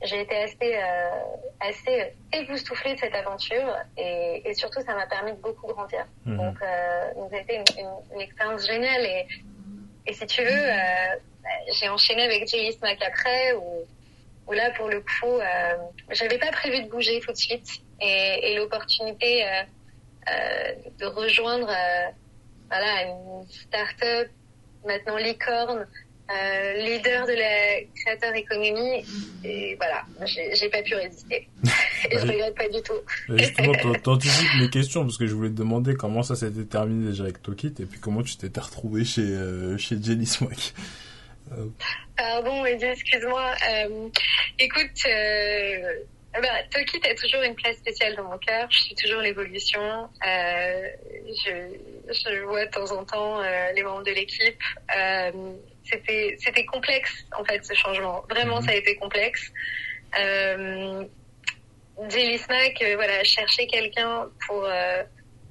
[0.02, 1.10] j'ai été assez, euh,
[1.60, 3.74] assez époustouflée de cette aventure.
[3.96, 6.06] Et, et surtout, ça m'a permis de beaucoup grandir.
[6.26, 6.36] Mhm.
[6.36, 9.04] Donc, euh, donc, ça a été une, une, une, expérience géniale.
[9.06, 9.26] Et,
[10.06, 11.16] et si tu veux, euh,
[11.80, 13.86] j'ai enchaîné avec Jelly Smack après, où,
[14.46, 15.76] où là, pour le coup, euh,
[16.10, 17.80] j'avais pas prévu de bouger tout de suite.
[18.00, 19.62] Et, et l'opportunité euh,
[20.30, 21.72] euh, de rejoindre
[22.68, 24.28] voilà, une start-up,
[24.84, 25.86] maintenant licorne,
[26.28, 29.04] euh, leader de la créateur économie.
[29.44, 31.48] Et voilà, j'ai pas pu résister.
[32.10, 32.94] et je regrette pas du tout.
[33.28, 37.24] Justement, t'anticipes mes questions parce que je voulais te demander comment ça s'était terminé déjà
[37.24, 40.74] avec Tokit et puis comment tu t'étais retrouvé chez, euh, chez Jenny Smack.
[41.52, 41.66] Euh.
[42.16, 43.52] Pardon, excuse-moi.
[43.70, 44.08] Euh,
[44.58, 45.06] écoute,
[46.40, 48.66] bah, Tokit a toujours une place spéciale dans mon cœur.
[48.70, 50.08] Je suis toujours l'évolution.
[50.26, 50.88] Euh,
[51.26, 51.76] je,
[52.08, 54.62] je, vois de temps en temps euh, les membres de l'équipe.
[54.96, 55.52] Euh,
[55.84, 58.24] c'était, c'était complexe en fait ce changement.
[58.28, 59.52] Vraiment, ça a été complexe.
[60.18, 61.04] Euh,
[62.08, 62.38] Jelly
[62.94, 64.68] voilà, chercher quelqu'un pour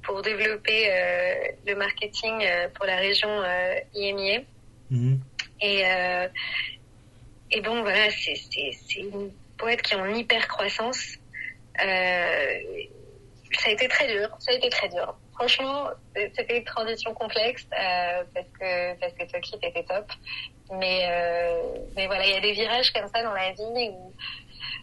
[0.03, 0.91] pour développer
[1.65, 3.41] le marketing pour la région
[3.95, 4.41] IMIA.
[4.91, 5.17] Mm-hmm.
[5.61, 5.83] Et
[7.51, 11.17] et bon, voilà, c'est c'est c'est une poètes qui ont en hyper croissance.
[11.81, 12.59] Euh,
[13.59, 15.15] ça a été très dur, ça a été très dur.
[15.33, 20.11] Franchement, c'était une transition complexe euh, parce que parce que Tokyo était top.
[20.71, 21.61] Mais euh,
[21.95, 24.13] mais voilà, il y a des virages comme ça dans la vie où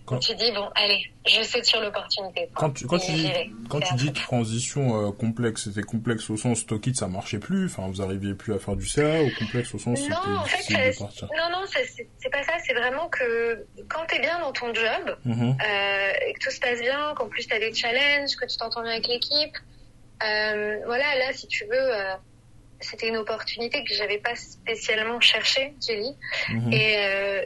[0.04, 3.30] quand tu dis bon allez je saute sur l'opportunité quand tu quand tu dis
[3.68, 7.88] quand tu dis transition euh, complexe c'était complexe au sens Stockit ça marchait plus enfin
[7.88, 11.50] vous arriviez plus à faire du CA ou complexe au sens non en fait non
[11.50, 15.56] non c'est pas ça c'est vraiment que quand t'es bien dans ton job mm-hmm.
[15.62, 18.82] euh, et que tout se passe bien qu'en plus t'as des challenges que tu t'entends
[18.82, 19.56] bien avec l'équipe
[20.24, 21.92] euh, voilà là si tu veux
[22.82, 26.16] c'était une opportunité que j'avais pas spécialement cherchée, Jelly.
[26.50, 26.72] Mhm.
[26.72, 27.44] Et, euh,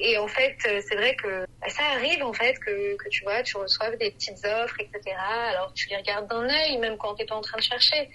[0.00, 3.24] et en fait, euh, c'est vrai que bah, ça arrive en fait que, que tu
[3.24, 5.16] vois, tu reçoives des petites offres, etc.
[5.50, 8.08] Alors tu les regardes d'un œil, même quand t'es pas en train de chercher.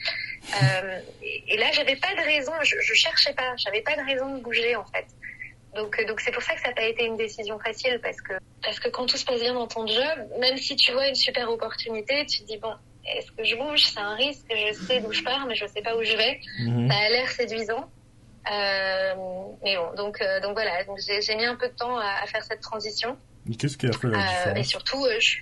[0.64, 4.06] Euh, et, et là, j'avais pas de raison, je, je cherchais pas, j'avais pas de
[4.06, 5.06] raison de bouger en fait.
[5.76, 8.22] Donc, euh, donc c'est pour ça que ça n'a pas été une décision facile parce
[8.22, 11.08] que parce que quand tout se passe bien dans ton job, même si tu vois
[11.08, 12.74] une super opportunité, tu te dis bon,
[13.06, 13.84] est-ce que je bouge?
[13.84, 16.40] C'est un risque, je sais d'où je pars, mais je sais pas où je vais.
[16.60, 16.90] Mhm.
[16.90, 17.90] Ça a l'air séduisant.
[18.52, 19.14] Euh,
[19.64, 22.26] mais bon, donc, euh, donc voilà, donc j'ai mis un peu de temps à, à
[22.28, 23.18] faire cette transition.
[23.50, 24.28] Et Qu'est-ce qui a fait la Euh, et
[24.62, 24.68] différence?
[24.68, 25.38] surtout, euh, je...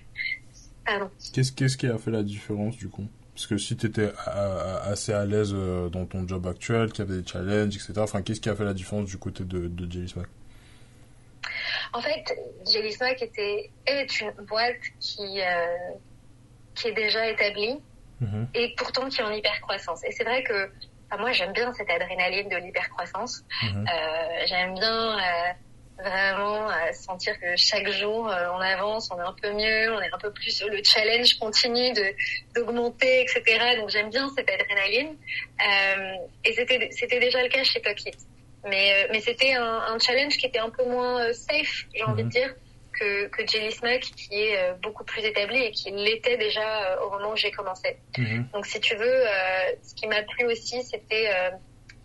[1.33, 3.07] Qu'est-ce qu'est-ce qui a fait la différence du coup?
[3.33, 4.11] Parce que si tu étais
[4.83, 7.93] assez à l'aise euh, dans ton job actuel, qu'il y avait des challenges, etc.
[7.97, 10.27] Enfin, qu'est-ce qui a fait la différence du côté de, de Jelly Smack?
[11.93, 12.23] En fait,
[12.71, 15.65] Jelly Smack était, est une boîte qui, euh,
[16.75, 17.79] qui est déjà établie
[18.19, 18.47] Mhm.
[18.53, 20.03] et pourtant qui est en hyper croissance.
[20.03, 20.69] Et c'est vrai que
[21.11, 23.43] enfin, moi j'aime bien cette adrénaline de l'hyper croissance.
[23.63, 23.85] Mhm.
[23.87, 25.51] Euh, j'aime bien euh,
[26.03, 30.11] vraiment euh, sentir que chaque jour on avance, on est un peu mieux, on est
[30.13, 32.15] un peu plus le challenge continue de
[32.55, 33.43] d'augmenter, etc.
[33.77, 35.15] Donc j'aime bien cette adrénaline.
[36.45, 38.15] Et c'était c'était déjà le cas chez Tokit.
[38.65, 42.29] Mais mais c'était un, un challenge qui était un peu moins safe, j'ai envie Mhm.
[42.29, 42.55] de dire.
[43.01, 47.01] Que, que Jelly Smack qui est euh, beaucoup plus établi et qui l'était déjà euh,
[47.03, 47.97] au moment où j'ai commencé.
[48.15, 48.47] Mhm.
[48.53, 49.31] Donc, si tu veux, euh,
[49.81, 51.27] ce qui m'a plu aussi, c'était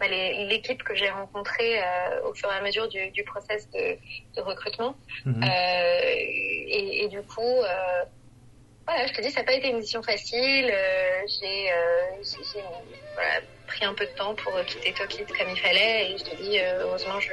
[0.00, 3.98] bah, l'équipe que j'ai rencontrée euh, au fur et à mesure du, du process de,
[4.36, 4.96] de recrutement.
[5.26, 5.42] Mhm.
[5.42, 8.04] Euh, et, et du coup, euh,
[8.86, 10.72] voilà, je te dis, ça n'a pas été une mission facile.
[11.28, 11.70] J'ai
[13.14, 16.12] voilà, pris un peu de temps pour quitter Tokyo comme il fallait.
[16.12, 17.32] Et je te dis, heureusement, je,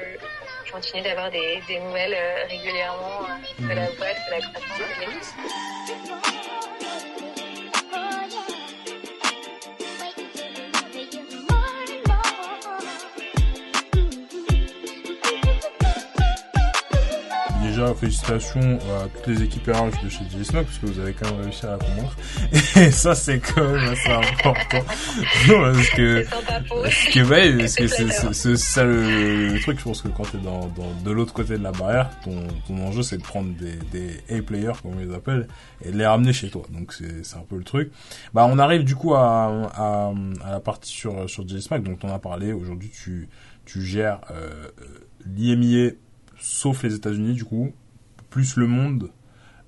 [0.73, 4.79] je continue d'avoir des, des nouvelles euh, régulièrement euh, de la boîte, de la croissance
[4.99, 5.35] de.
[17.73, 21.31] Déjà, félicitations à toutes les équipes RH de chez Smack parce que vous avez quand
[21.31, 22.15] même réussi à la convaincre.
[22.79, 24.83] Et ça, c'est quand même assez important.
[25.47, 27.87] parce que Parce que ouais, parce que
[28.33, 29.79] C'est ça le, le truc.
[29.79, 32.77] Je pense que quand t'es dans, dans de l'autre côté de la barrière, ton, ton
[32.85, 35.47] enjeu c'est de prendre des, des A-players comme on les appelle
[35.83, 36.61] et de les ramener chez toi.
[36.69, 37.91] Donc c'est c'est un peu le truc.
[38.35, 40.13] Bah on arrive du coup à, à,
[40.45, 42.53] à la partie sur sur JSMAC dont on a parlé.
[42.53, 43.29] Aujourd'hui tu
[43.65, 44.67] tu gères euh,
[45.25, 45.93] l'IMIA
[46.39, 47.71] sauf les États-Unis du coup
[48.29, 49.09] plus le monde.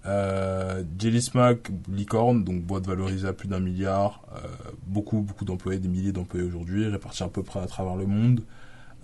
[0.07, 4.47] Euh, Jelly Smack, licorne, donc boîte valorisée à plus d'un milliard, euh,
[4.87, 8.41] beaucoup beaucoup d'employés, des milliers d'employés aujourd'hui, répartis à peu près à travers le monde.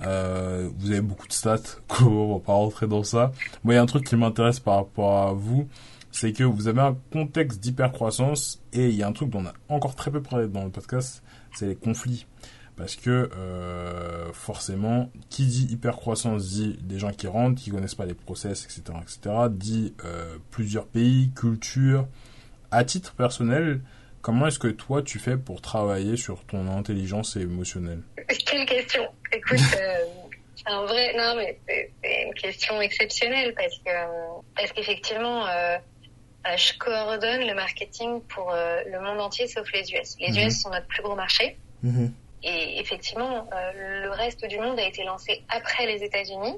[0.01, 3.31] Euh, vous avez beaucoup de stats, on va pas rentrer dans ça.
[3.63, 5.67] Moi, il y a un truc qui m'intéresse par rapport à vous,
[6.11, 9.45] c'est que vous avez un contexte d'hypercroissance et il y a un truc dont on
[9.45, 12.25] a encore très peu parlé dans le podcast, c'est les conflits.
[12.81, 18.07] Parce que euh, forcément, qui dit hypercroissance dit des gens qui rentrent, qui connaissent pas
[18.07, 22.07] les process, etc., etc., dit euh, plusieurs pays, cultures.
[22.71, 23.81] À titre personnel,
[24.23, 28.01] comment est-ce que toi tu fais pour travailler sur ton intelligence émotionnelle?
[28.47, 29.97] Quelle question Écoute, euh,
[30.55, 31.13] c'est un vrai.
[31.15, 33.91] Non, mais c'est une question exceptionnelle parce que
[34.55, 35.77] parce qu'effectivement, euh,
[36.57, 40.15] je coordonne le marketing pour le monde entier sauf les US.
[40.19, 40.47] Les Mhm.
[40.47, 41.59] US sont notre plus gros marché.
[42.43, 46.57] Et effectivement, euh, le reste du monde a été lancé après les États-Unis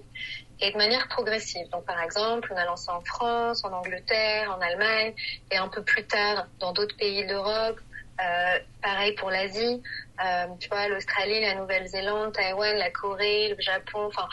[0.62, 1.70] et de manière progressive.
[1.72, 5.14] Donc, par exemple, on a lancé en France, en Angleterre, en Allemagne
[5.52, 7.80] et un peu plus tard dans d'autres pays d'Europe.
[8.22, 9.82] Euh, pareil pour l'Asie,
[10.24, 14.06] euh, tu vois, l'Australie, la Nouvelle-Zélande, Taïwan, la Corée, le Japon.
[14.06, 14.30] Enfin,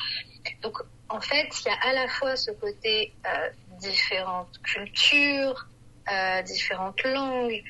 [0.62, 0.76] donc
[1.08, 3.48] en fait, il y a à la fois ce côté euh,
[3.80, 5.66] différentes cultures,
[6.12, 7.62] euh, différentes langues.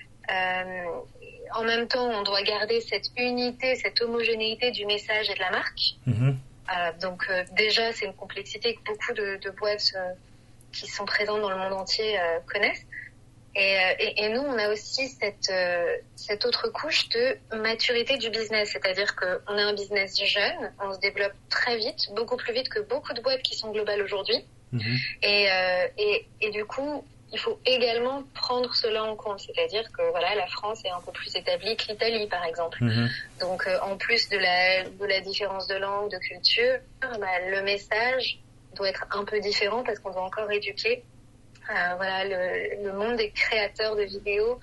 [1.55, 5.51] En même temps, on doit garder cette unité, cette homogénéité du message et de la
[5.51, 5.97] marque.
[6.07, 6.39] Mhm.
[6.71, 10.13] Euh, donc euh, déjà, c'est une complexité que beaucoup de, de boîtes euh,
[10.73, 12.87] qui sont présentes dans le monde entier connaissent.
[13.57, 15.53] Et, et, et nous, on a aussi cette,
[16.15, 21.01] cette autre couche de maturité du business, c'est-à-dire qu'on est un business jeune, on se
[21.01, 24.45] développe très vite, beaucoup plus vite que beaucoup de boîtes qui sont globales aujourd'hui.
[24.71, 24.97] Mhm.
[25.25, 30.85] Et du coup, il faut également prendre cela en compte, c'est-à-dire que voilà, la France
[30.85, 32.79] est un peu plus établie que l'Italie, par exemple.
[32.83, 33.09] Mhm.
[33.40, 37.62] Donc, euh, en plus de la, de la différence de langue, de culture, bah, le
[37.62, 38.40] message
[38.77, 41.05] doit être un peu différent parce qu'on doit encore éduquer
[41.71, 44.59] euh, voilà, le, le monde des créateurs de vidéos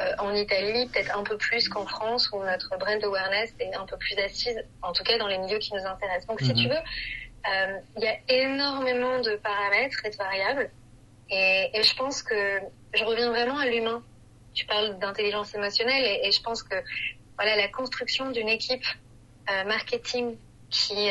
[0.00, 3.86] euh, en Italie, peut-être un peu plus qu'en France, où notre brand awareness est un
[3.86, 6.26] peu plus assise, en tout cas dans les milieux qui nous intéressent.
[6.26, 6.56] Donc, si Mhm.
[6.56, 10.70] tu veux, euh, il y a énormément de paramètres et de variables.
[11.30, 12.60] Et, et je pense que
[12.94, 14.02] je reviens vraiment à l'humain.
[14.54, 16.74] Tu parles d'intelligence émotionnelle et, et je pense que
[17.36, 18.84] voilà la construction d'une équipe
[19.66, 20.36] marketing
[20.70, 21.08] qui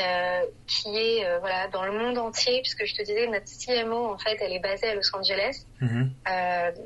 [0.67, 4.37] qui est voilà dans le monde entier puisque je te disais notre CMO en fait
[4.39, 6.13] elle est basée à Los Angeles Mhm.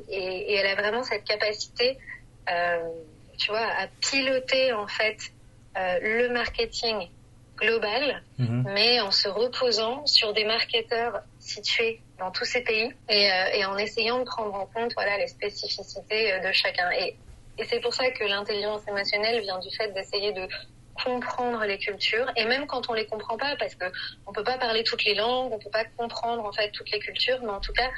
[0.10, 1.97] et, et elle a vraiment cette capacité
[3.38, 5.18] tu vois à piloter en fait
[5.76, 7.10] le marketing
[7.58, 8.64] global Mhm.
[8.74, 13.65] mais en se reposant sur des marketeurs situés dans tous ces pays et, euh, et
[13.65, 16.89] en essayant de prendre en compte voilà les spécificités euh, de chacun.
[16.91, 17.17] Et,
[17.57, 20.47] et c'est pour ça que l'intelligence émotionnelle vient du fait d'essayer de
[21.03, 23.86] comprendre les cultures et même quand on les comprend pas parce que
[24.26, 26.99] on peut pas parler toutes les langues, on peut pas comprendre en fait toutes les
[26.99, 27.89] cultures, mais en tout cas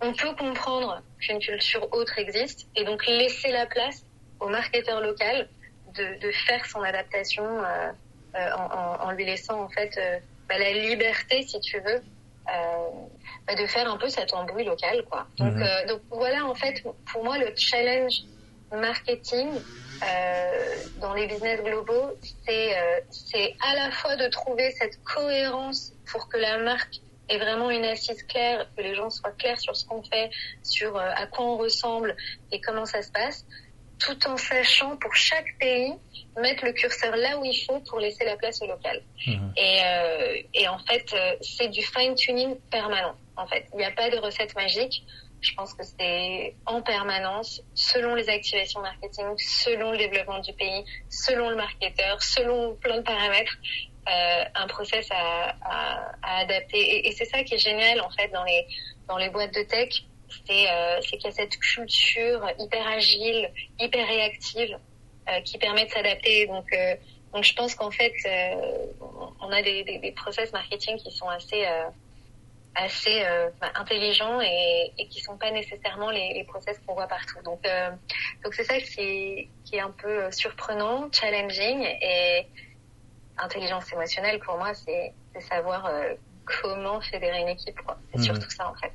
[0.00, 4.04] on peut comprendre qu'une culture autre existe et donc laisser la place
[4.38, 5.48] au marketeur local
[5.94, 8.50] de, faire son adaptation euh,
[9.00, 9.98] en, lui laissant en fait
[10.48, 12.00] bah, la liberté si tu veux
[13.56, 15.28] de faire un peu cette embrouille locale quoi.
[15.38, 15.62] Donc, Mhm.
[15.62, 16.82] euh, donc voilà en fait
[17.12, 18.14] pour moi le challenge
[18.72, 19.62] marketing
[20.04, 22.12] euh, dans les business globaux
[22.46, 26.94] c'est euh, c'est à la fois de trouver cette cohérence pour que la marque
[27.28, 30.30] ait vraiment une assise claire, que les gens soient clairs sur ce qu'on fait,
[30.62, 32.16] sur euh, à quoi on ressemble
[32.52, 33.44] et comment ça se passe,
[33.98, 35.94] tout en sachant pour chaque pays
[36.36, 39.02] mettre le curseur là où il faut pour laisser la place au local.
[39.26, 39.52] Mhm.
[39.56, 43.14] Et, euh, et en fait, euh, c'est du fine-tuning permanent.
[43.36, 45.04] En fait, il n'y a pas de recette magique.
[45.40, 50.84] Je pense que c'est en permanence, selon les activations marketing, selon le développement du pays,
[51.08, 53.56] selon le marketeur, selon plein de paramètres,
[54.08, 56.80] euh, un process à, à, à adapter.
[56.80, 58.66] Et, et c'est ça qui est génial en fait dans les
[59.06, 59.90] dans les boîtes de tech,
[60.46, 64.78] c'est euh, qu'il y a cette culture hyper agile, hyper réactive,
[65.28, 66.46] euh, qui permet de s'adapter.
[66.46, 66.94] Donc euh,
[67.32, 68.86] donc je pense qu'en fait, euh,
[69.40, 71.88] on a des, des, des process marketing qui sont assez euh,
[72.74, 77.42] assez euh, intelligents et, et qui sont pas nécessairement les, les process qu'on voit partout.
[77.44, 77.62] Donc
[78.44, 82.46] donc c'est ça qui est qui est un peu surprenant, challenging et
[83.36, 85.88] intelligence émotionnelle pour moi, c'est savoir
[86.62, 87.80] comment fédérer une équipe.
[88.12, 88.24] C'est Mhm.
[88.24, 88.92] surtout ça en fait.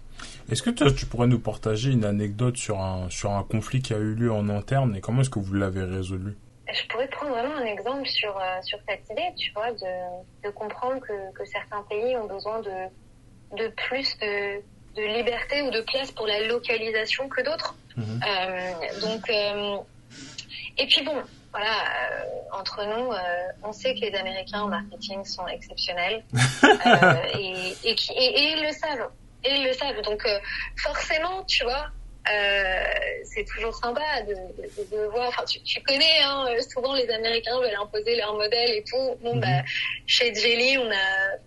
[0.51, 3.93] Est-ce que toi, tu pourrais nous partager une anecdote sur un, sur un conflit qui
[3.93, 6.37] a eu lieu en interne et comment est-ce que vous l'avez résolu?
[6.73, 10.49] Je pourrais prendre vraiment un exemple sur euh, sur cette idée, tu vois, de de
[10.51, 12.71] comprendre que que certains pays ont besoin de
[13.57, 14.61] de plus de
[14.95, 17.75] de liberté ou de place pour la localisation que d'autres.
[17.97, 18.19] Mhm.
[18.27, 19.77] Euh, donc, euh,
[20.77, 21.15] et puis bon,
[21.53, 23.17] voilà, euh, entre nous, euh,
[23.63, 26.23] on sait que les Américains en marketing sont exceptionnels
[26.63, 29.09] euh, et, et, qui- et, et ils le savent.
[29.43, 30.01] Et ils le savent.
[30.01, 30.39] Donc, euh,
[30.77, 31.85] forcément, tu vois,
[32.31, 32.83] euh,
[33.25, 35.27] c'est toujours sympa de, de, de voir.
[35.27, 39.17] Enfin, tu, tu connais, hein, souvent les Américains veulent imposer leur modèle et tout.
[39.21, 39.41] Bon, Mhm.
[39.41, 39.61] bah,
[40.07, 41.37] chez Jelly, on a,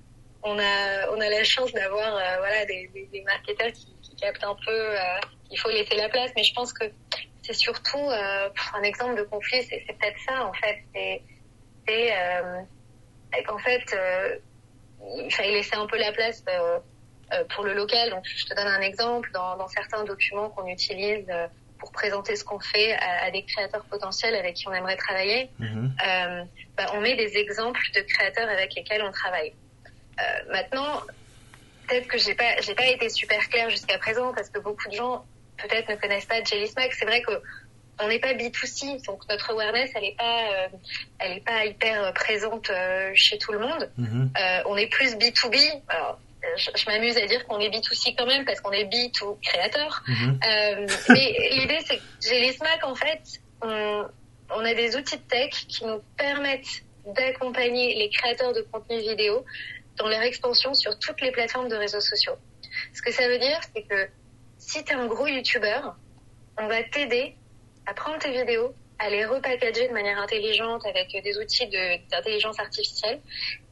[0.43, 4.15] on a, on a la chance d'avoir, euh, voilà, des, des, des marketeurs qui, qui
[4.17, 4.71] captent un peu.
[5.01, 5.01] euh,
[5.51, 6.85] il faut laisser la place, mais je pense que
[7.47, 9.63] c'est surtout euh, un exemple de conflit.
[9.65, 10.79] C'est peut-être ça, en fait.
[10.95, 11.23] C'est,
[12.17, 12.61] euh,
[13.47, 14.37] qu'en fait, euh,
[15.25, 16.43] il fallait laisser un peu la place.
[16.49, 16.79] euh,
[17.57, 18.11] pour le local.
[18.11, 19.31] Donc, je te donne un exemple.
[19.33, 21.27] Dans, dans certains documents qu'on utilise
[21.79, 25.51] pour présenter ce qu'on fait à, à des créateurs potentiels avec qui on aimerait travailler,
[25.59, 25.93] Mhm.
[26.77, 29.53] bah, on met des exemples de créateurs avec lesquels on travaille.
[30.53, 31.01] Maintenant,
[31.89, 34.95] peut-être que j'ai pas, j'ai pas été super claire jusqu'à présent parce que beaucoup de
[34.95, 35.25] gens
[35.57, 36.93] peut-être ne connaissent pas Jelly Smack.
[36.95, 37.33] C'est vrai que
[38.01, 40.69] on n'est pas B2C, donc notre awareness, elle est pas, euh,
[41.19, 43.91] elle est pas hyper euh, présente euh, chez tout le monde.
[43.97, 44.31] Mhm.
[44.39, 45.83] Euh, on est plus B2B.
[45.89, 46.19] Alors,
[46.57, 50.03] je, je m'amuse à dire qu'on est B2C quand même parce qu'on est B2 créateur.
[50.07, 50.39] Mhm.
[51.09, 53.23] Mais l'idée, c'est que chez les SMAC, en fait,
[53.63, 54.07] on,
[54.51, 59.45] on a des outils de tech qui nous permettent d'accompagner les créateurs de contenu vidéo
[59.97, 62.37] dans leur expansion sur toutes les plateformes de réseaux sociaux.
[62.93, 64.09] Ce que ça veut dire, c'est que
[64.67, 65.81] si tu es un gros YouTuber,
[66.59, 67.37] on va t'aider
[67.87, 71.69] à prendre tes vidéos, à les repackager de manière intelligente avec des outils
[72.11, 73.21] d'intelligence artificielle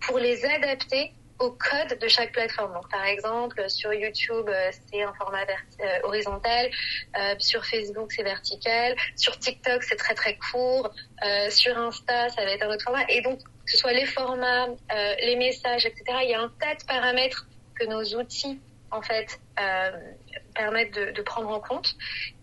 [0.01, 2.75] pour les adapter au code de chaque plateforme.
[2.75, 6.71] Donc, par exemple, sur YouTube, euh, c'est un format euh, horizontal.
[7.19, 8.95] Euh, sur Facebook, c'est vertical.
[9.17, 10.95] Sur TikTok, c'est très très court.
[11.51, 13.05] Sur Insta, ça va être un autre format.
[13.09, 14.69] Et donc, que ce soit les formats,
[15.21, 18.61] les messages, etc., il y a un tas de paramètres que nos outils,
[18.95, 19.91] en fait, euh,
[20.57, 21.95] de, de prendre en compte.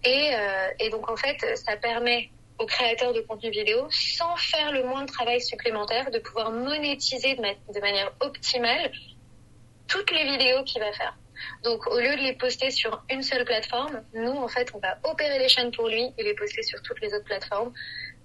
[0.03, 2.29] Et, euh, et donc, en fait, ça permet
[2.59, 7.41] aux créateurs de contenu vidéo, sans faire le moindre travail supplémentaire, de pouvoir monétiser de,
[7.73, 8.91] de manière optimale
[9.87, 11.17] toutes les vidéos qu'il va faire.
[11.63, 14.97] Donc, au lieu de les poster sur une seule plateforme, nous, en fait, on va
[15.03, 17.73] opérer les chaînes pour lui et les poster sur toutes les autres plateformes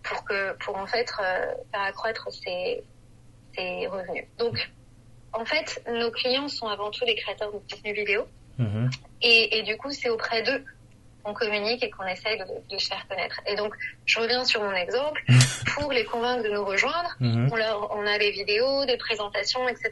[0.02, 2.84] pour que, pour en fait, euh, faire accroître ses,
[3.54, 4.26] ses revenus.
[4.38, 4.70] Donc,
[5.32, 8.26] en fait, nos clients sont avant tout des créateurs de contenu vidéo
[8.58, 8.88] Mhm.
[9.22, 10.64] et, et du coup, c'est auprès d'eux
[11.22, 13.38] qu'on communique et qu'on essaye de, de, se faire connaître.
[13.46, 13.74] Et donc,
[14.06, 15.22] je reviens sur mon exemple.
[15.74, 17.50] Pour les convaincre de nous rejoindre, Mhm.
[17.52, 19.90] on, leur, on a des vidéos, des présentations, etc.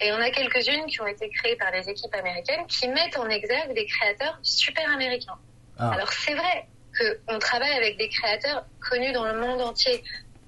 [0.00, 3.28] Et on a quelques-unes qui ont été créées par des équipes américaines qui mettent en
[3.28, 5.38] exergue des créateurs super américains.
[5.78, 5.90] Ah.
[5.92, 6.66] Alors c'est vrai
[6.98, 10.02] qu'on travaille avec des créateurs connus dans le monde entier.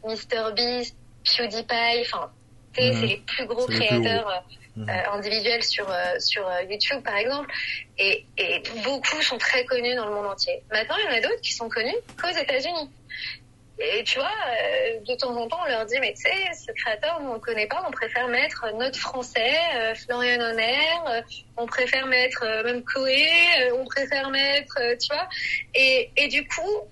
[0.05, 2.31] MrBeast, PewDiePie, enfin,
[2.79, 2.93] Mhm.
[3.01, 4.41] c'est les plus gros plus créateurs euh,
[4.77, 4.89] Mhm.
[4.89, 7.51] euh, individuels sur euh, sur YouTube par exemple.
[7.99, 10.63] Et, et beaucoup sont très connus dans le monde entier.
[10.71, 12.89] Maintenant, il y en a d'autres qui sont connus qu'aux États-Unis.
[13.83, 16.71] Et tu vois, euh, de temps en temps, on leur dit, mais tu sais, ce
[16.73, 20.79] créateur, on le connaît pas, on préfère mettre notre français, euh, Florian Honner,
[21.09, 21.23] euh,
[21.57, 23.27] on préfère mettre euh, même Koé,
[23.61, 25.27] euh, on préfère mettre, euh, tu vois.
[25.75, 26.89] Et, et du coup,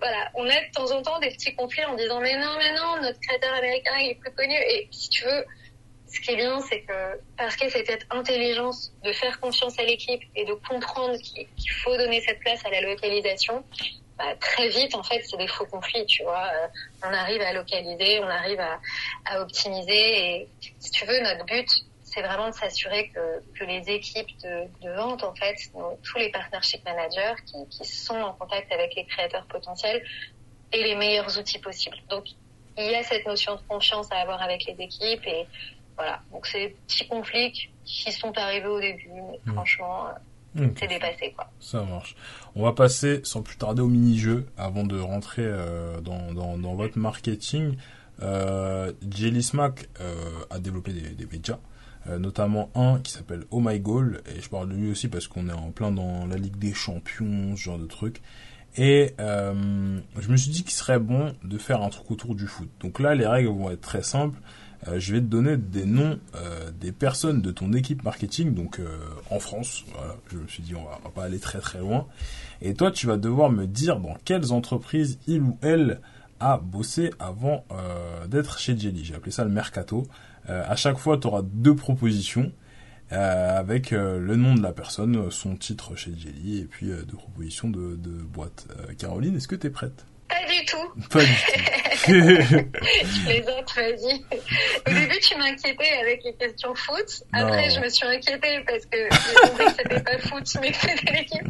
[0.00, 2.72] voilà, on a de temps en temps des petits conflits en disant, mais non, mais
[2.74, 4.54] non, notre créateur américain, il est plus connu.
[4.54, 5.44] Et si tu veux,
[6.06, 9.84] ce qui est bien, c'est que parce y a cette intelligence de faire confiance à
[9.84, 13.64] l'équipe et de comprendre qu'il faut donner cette place à la localisation,
[14.18, 16.46] bah, très vite, en fait, c'est des faux conflits, tu vois.
[16.46, 16.68] Euh,
[17.04, 18.80] on arrive à localiser, on arrive à,
[19.26, 20.40] à optimiser.
[20.40, 20.48] Et
[20.80, 21.68] si tu veux, notre but,
[22.02, 26.18] c'est vraiment de s'assurer que, que les équipes de, de vente, en fait, donc, tous
[26.18, 30.02] les partnership managers qui, qui sont en contact avec les créateurs potentiels,
[30.72, 31.96] aient les meilleurs outils possibles.
[32.10, 32.24] Donc,
[32.76, 35.46] il y a cette notion de confiance à avoir avec les équipes et
[35.96, 36.20] voilà.
[36.32, 37.52] Donc, c'est des petits conflits
[37.84, 39.52] qui sont arrivés au début, mais Mm.
[39.54, 40.08] franchement,
[40.76, 41.50] c'est dépassé, quoi.
[41.60, 42.16] Ça marche.
[42.54, 46.74] On va passer sans plus tarder au mini-jeu avant de rentrer euh, dans, dans, dans
[46.74, 47.76] votre marketing.
[48.22, 50.14] Euh, Jelly Smack euh,
[50.50, 51.58] a développé des, des médias,
[52.08, 55.28] euh, notamment un qui s'appelle Oh My Goal, et je parle de lui aussi parce
[55.28, 58.20] qu'on est en plein dans la Ligue des Champions, ce genre de truc.
[58.76, 62.68] Et je me suis dit qu'il serait bon de faire un truc autour du foot.
[62.80, 64.38] Donc là, les règles vont être très simples.
[64.86, 68.78] Euh, je vais te donner des noms euh, des personnes de ton équipe marketing, donc
[68.78, 68.98] euh,
[69.30, 69.84] en France.
[69.92, 72.06] Voilà, je me suis dit on va, pas aller très très loin.
[72.62, 76.00] Et toi, tu vas devoir me dire dans quelles entreprises il ou elle
[76.40, 77.64] a bossé avant
[78.28, 79.04] d'être chez Jelly.
[79.04, 80.06] J'ai appelé ça le mercato.
[80.46, 82.52] À chaque fois, tu auras deux propositions
[83.10, 87.96] avec le nom de la personne, son titre chez Jelly et puis deux propositions de,
[87.96, 88.68] de boîte.
[88.98, 90.04] Caroline, est-ce que tu es prête?
[90.28, 91.08] Pas du tout.
[91.10, 92.08] Pas du tout.
[93.28, 94.24] Les autres, vas-y.
[94.86, 97.22] Au début, tu m'inquiétais avec les questions foot.
[97.32, 97.74] Après, Non.
[97.74, 101.12] je me suis inquiétée parce que j'ai compris que c'était pas foot, mais que c'était
[101.12, 101.48] l'équipe.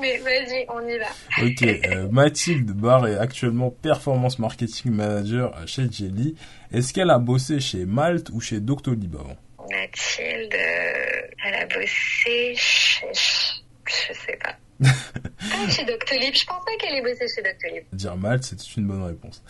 [0.00, 1.06] Mais vas-y, on y va.
[1.42, 6.36] Ok, euh, Mathilde Barr est actuellement Performance Marketing Manager chez Jelly.
[6.72, 9.36] Est-ce qu'elle a bossé chez Malte ou chez Doctolib avant?
[9.70, 13.06] Mathilde, euh, elle a bossé chez...
[13.14, 14.56] Je sais pas.
[14.84, 16.34] Ah, chez Doctolib.
[16.34, 17.84] Je pense pas qu'elle ait bossé chez Doctolib.
[17.92, 19.42] Dire Malte, c'est une bonne réponse.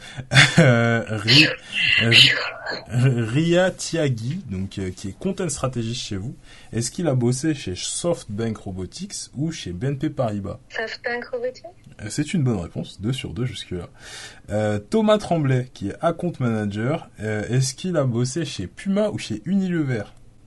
[0.59, 1.05] Euh,
[2.03, 2.12] euh,
[2.89, 6.35] Ria Tiagi, donc euh, qui est content stratégiste chez vous.
[6.72, 10.59] Est-ce qu'il a bossé chez SoftBank Robotics ou chez BNP Paribas?
[10.70, 11.64] SoftBank Robotics?
[12.09, 13.89] C'est une bonne réponse, 2 sur 2 jusque-là.
[14.51, 19.43] Euh, Thomas Tremblay, qui est account manager, est-ce qu'il a bossé chez Puma ou chez
[19.45, 20.05] Unilever?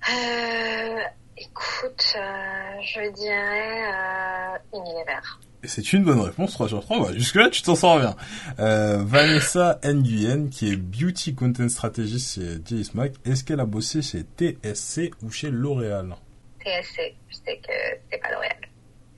[0.07, 0.99] Euh,
[1.41, 5.19] Écoute, euh, je dirais euh, Unilever.
[5.63, 6.99] C'est une bonne réponse, 3 sur 3.
[6.99, 8.15] Bah, jusque-là, tu t'en sors bien.
[8.59, 14.01] Euh, Vanessa Nguyen, qui est Beauty Content Strategist chez J Smack, est-ce qu'elle a bossé
[14.01, 16.15] chez TSC ou chez L'Oréal?
[16.59, 17.15] TSC.
[17.29, 17.71] Je sais que
[18.11, 18.57] c'est pas L'Oréal.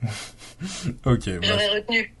[1.06, 2.14] Ok, bah, J'aurais retenu.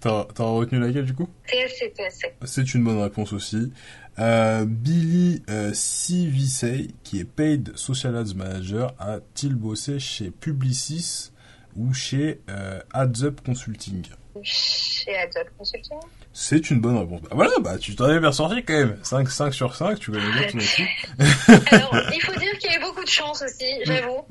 [0.00, 1.28] t'as t'as retenu laquelle du coup?
[1.46, 2.34] TSC, TSC.
[2.44, 3.72] C'est une bonne réponse aussi.
[4.18, 11.30] Euh, Billy euh, Civisey, qui est Paid Social Ads Manager, a-t-il bossé chez Publicis
[11.76, 14.04] ou chez euh, Ads Up Consulting?
[14.42, 15.98] Chez Adobe Consulting.
[16.32, 17.20] C'est une bonne réponse.
[17.22, 18.98] Bah, voilà, bah tu t'en es bien sorti quand même.
[19.02, 20.86] 5, 5 sur 5, tu connais bien ton équipe.
[21.72, 24.24] Alors, il faut dire qu'il y a eu beaucoup de chance aussi, j'avoue.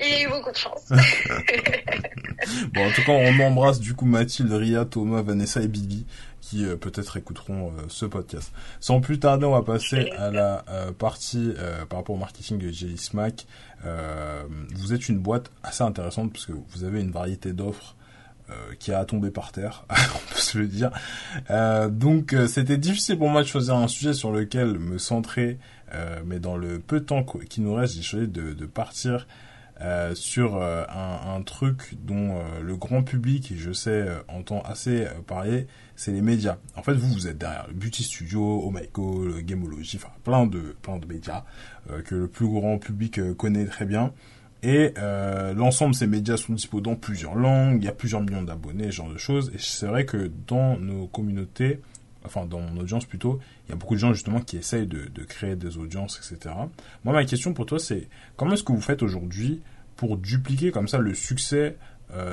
[0.00, 0.88] Il y a eu beaucoup de chance.
[2.74, 6.06] Bon, en tout cas, on embrasse du coup Mathilde, Ria, Thomas, Vanessa et Billy
[6.40, 8.52] qui euh, peut-être écouteront euh, ce podcast.
[8.78, 11.54] Sans plus tarder, on va passer à la euh, partie
[11.88, 12.70] par rapport au marketing de.
[13.84, 14.42] Euh,
[14.74, 17.94] vous êtes une boîte assez intéressante parce que vous avez une variété d'offres
[18.78, 20.90] qui a tombé par terre, on peut se le dire.
[21.50, 25.58] Euh, donc, euh, c'était difficile pour moi de choisir un sujet sur lequel me centrer,
[25.94, 29.26] euh, mais dans le peu de temps qu- qui nous reste, j'ai choisi de, partir
[29.80, 34.60] euh, sur euh, un, truc dont euh, le grand public, et je sais, euh, entend
[34.62, 35.66] assez euh, parler,
[35.96, 36.56] c'est les médias.
[36.76, 38.88] En fait, vous, vous êtes derrière le Beauty Studio, Oh My
[39.44, 41.44] Gameology, enfin plein de plein de médias
[41.90, 44.12] euh, que le plus grand public euh, connaît très bien.
[44.66, 48.20] Et euh, l'ensemble de ces médias sont dispo dans plusieurs langues, il y a plusieurs
[48.20, 49.52] millions d'abonnés, ce genre de choses.
[49.54, 51.80] Et c'est vrai que dans nos communautés,
[52.24, 55.06] enfin dans mon audience plutôt, il y a beaucoup de gens justement qui essayent de,
[55.06, 56.52] de créer des audiences, etc.
[57.04, 59.62] Moi, ma question pour toi, c'est comment est-ce que vous faites aujourd'hui
[59.94, 61.76] pour dupliquer comme ça le succès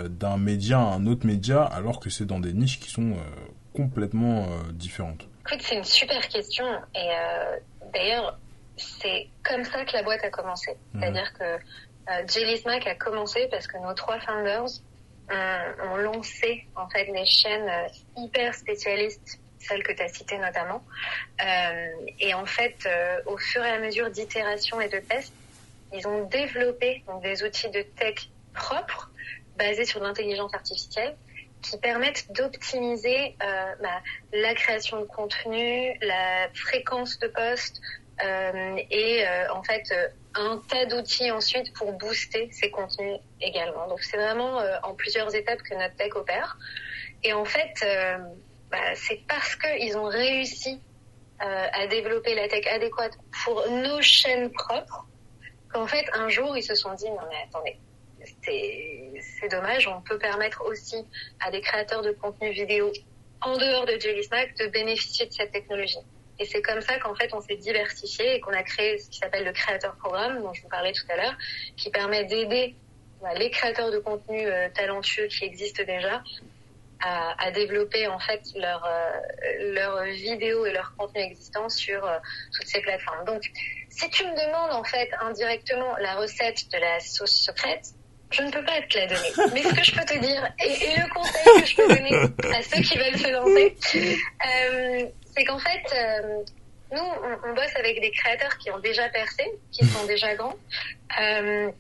[0.10, 3.16] d'un média à un autre média alors que c'est dans des niches qui sont
[3.76, 5.28] complètement différentes?
[5.46, 6.66] Écoute, c'est une super question
[6.96, 7.10] et
[7.94, 8.40] d'ailleurs
[8.78, 10.72] c'est comme ça que la boîte a commencé.
[10.94, 11.02] Mhm.
[11.02, 11.60] C'est-à-dire que
[12.10, 14.82] euh, Jelly a commencé parce que nos trois founders
[15.32, 17.88] ont, lancé en fait des chaînes euh,
[18.18, 20.84] hyper spécialistes, celles que tu as citées notamment.
[21.42, 21.88] Euh,
[22.20, 25.34] et en fait, euh, au fur et à mesure d'itération et de tests,
[25.94, 29.12] ils ont développé des outils de tech propres
[29.58, 31.16] basés sur l'intelligence artificielle
[31.62, 34.02] qui permettent d'optimiser bah,
[34.34, 37.80] la création de contenu, la fréquence de poste,
[38.20, 43.88] et euh, en fait euh, un tas d'outils ensuite pour booster ces contenus également.
[43.88, 46.58] Donc c'est vraiment en plusieurs étapes que notre tech opère.
[47.24, 47.86] Et en fait,
[48.72, 50.82] bah, c'est parce qu'ils ont réussi
[51.40, 55.06] à développer la tech adéquate pour nos chaînes propres
[55.72, 57.78] qu'en fait un jour ils se sont dit non mais attendez
[58.40, 60.96] c'est dommage on peut permettre aussi
[61.42, 62.92] à des créateurs de contenu vidéo
[63.42, 66.00] en dehors de Jelly Snack de bénéficier de cette technologie.
[66.44, 69.18] Et c'est comme ça qu'en fait on s'est diversifié et qu'on a créé ce qui
[69.20, 71.38] s'appelle le créateur programme dont je vous parlais tout à l'heure,
[71.78, 72.76] qui permet d'aider
[73.22, 76.22] bah, les créateurs de contenu euh, talentueux qui existent déjà
[77.00, 82.18] à, à, développer en fait leur euh, leurs vidéos et leur contenu existant sur euh,
[82.54, 83.24] toutes ces plateformes.
[83.24, 83.44] Donc,
[83.90, 87.86] si tu me demandes en fait indirectement la recette de la sauce secrète,
[88.32, 89.30] je ne peux pas te la donner.
[89.54, 92.16] Mais ce que je peux te dire et, et le conseil que je peux donner
[92.54, 93.78] à ceux qui veulent se lancer,
[94.46, 95.06] euh,
[95.36, 96.44] c'est qu'en fait, euh,
[96.92, 100.56] nous, on, bosse avec des créateurs qui ont déjà percé, qui sont déjà grands.
[101.20, 101.72] Euh,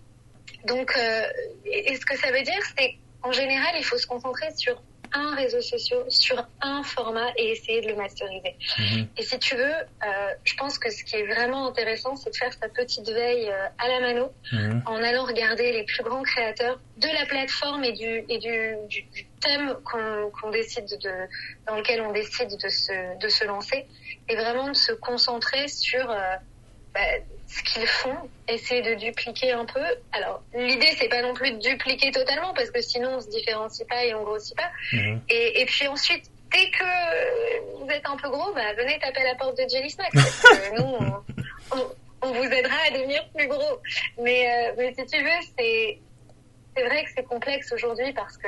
[0.66, 1.22] donc, euh,
[1.66, 4.82] et, ce que ça veut dire, c'est qu'en général, il faut se concentrer sur
[5.14, 8.55] un réseau social, sur un format et essayer de le masteriser.
[8.80, 9.07] Mhm.
[9.18, 12.36] Et si tu veux, euh, je pense que ce qui est vraiment intéressant, c'est de
[12.36, 14.84] faire sa petite veille euh, à la mano mhm.
[14.86, 19.03] en allant regarder les plus grands créateurs de la plateforme et du, et du, du,
[19.03, 21.11] du thème qu'on décide de,
[21.68, 23.86] dans lequel on décide de se, de se lancer
[24.30, 26.36] et vraiment de se concentrer sur euh,
[26.93, 27.01] bah,
[27.54, 28.16] ce qu'ils font,
[28.47, 29.84] essayer de dupliquer un peu.
[30.12, 33.88] Alors, l'idée, c'est pas non plus de dupliquer totalement, parce que sinon, on se différencie
[33.88, 34.72] pas et on grossit pas.
[34.91, 35.22] Mhm.
[35.30, 39.26] Et, et, puis ensuite, dès que vous êtes un peu gros, bah, venez taper à
[39.26, 40.97] la porte de Jelly Snack, parce que nous,
[41.72, 43.80] on, on, vous aidera à devenir plus gros.
[44.20, 45.99] Mais, euh, mais si tu veux, c'est,
[46.76, 48.47] c'est vrai que c'est complexe aujourd'hui parce que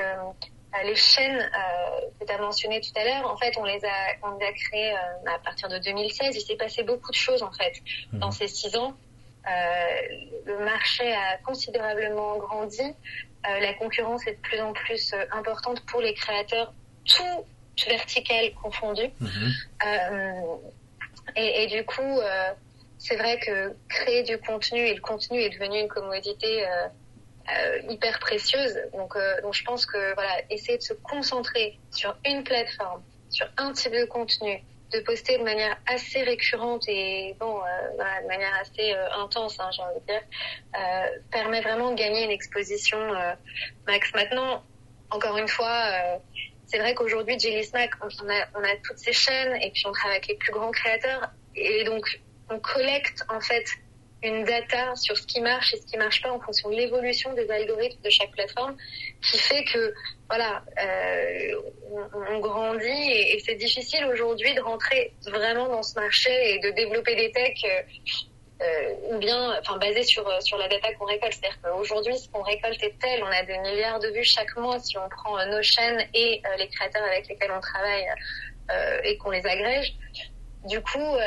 [0.83, 4.27] les chaînes euh, que tu as mentionnées tout à l'heure, en fait, on les a,
[4.27, 6.35] on les a créées euh, à partir de 2016.
[6.35, 7.73] Il s'est passé beaucoup de choses, en fait,
[8.11, 8.19] mhm.
[8.19, 8.95] dans ces six ans.
[9.45, 12.93] le marché a considérablement grandi.
[13.43, 16.73] la concurrence est de plus en plus importante pour les créateurs,
[17.05, 17.45] tout
[17.87, 19.09] vertical confondu.
[19.19, 19.53] Mhm.
[21.35, 22.19] Et, et, du coup,
[22.97, 26.87] c'est vrai que créer du contenu et le contenu est devenu une commodité euh,
[27.89, 28.77] hyper précieuse.
[28.93, 33.47] Donc, euh, donc je pense que voilà, essayer de se concentrer sur une plateforme, sur
[33.57, 38.53] un type de contenu, de poster de manière assez récurrente et bon, euh, de manière
[38.61, 40.21] assez euh, intense, hein, j'ai envie de dire,
[40.75, 42.97] euh, permet vraiment de gagner une exposition
[43.87, 44.13] max.
[44.13, 44.63] Maintenant,
[45.09, 46.19] encore une fois,
[46.65, 49.91] c'est vrai qu'aujourd'hui, Jelly Snack, on a, on a toutes ces chaînes et puis on
[49.91, 53.65] travaille avec les plus grands créateurs et donc on collecte en fait
[54.25, 57.33] une data sur ce qui marche et ce qui marche pas en fonction de l'évolution
[57.33, 58.75] des algorithmes de chaque plateforme,
[59.21, 59.93] qui fait que
[60.29, 61.61] voilà, euh,
[62.31, 67.15] on, grandit et, c'est difficile aujourd'hui de rentrer vraiment dans ce marché et de développer
[67.15, 67.65] des techs.
[67.65, 67.81] Euh,
[68.61, 72.41] euh, ou bien enfin basé sur sur la data qu'on récolte c'est-à-dire qu'aujourd'hui ce qu'on
[72.41, 75.61] récolte est tel on a des milliards de vues chaque mois si on prend nos
[75.61, 78.05] chaînes et les créateurs avec lesquels on travaille
[79.03, 79.93] et qu'on les agrège
[80.69, 81.17] du coup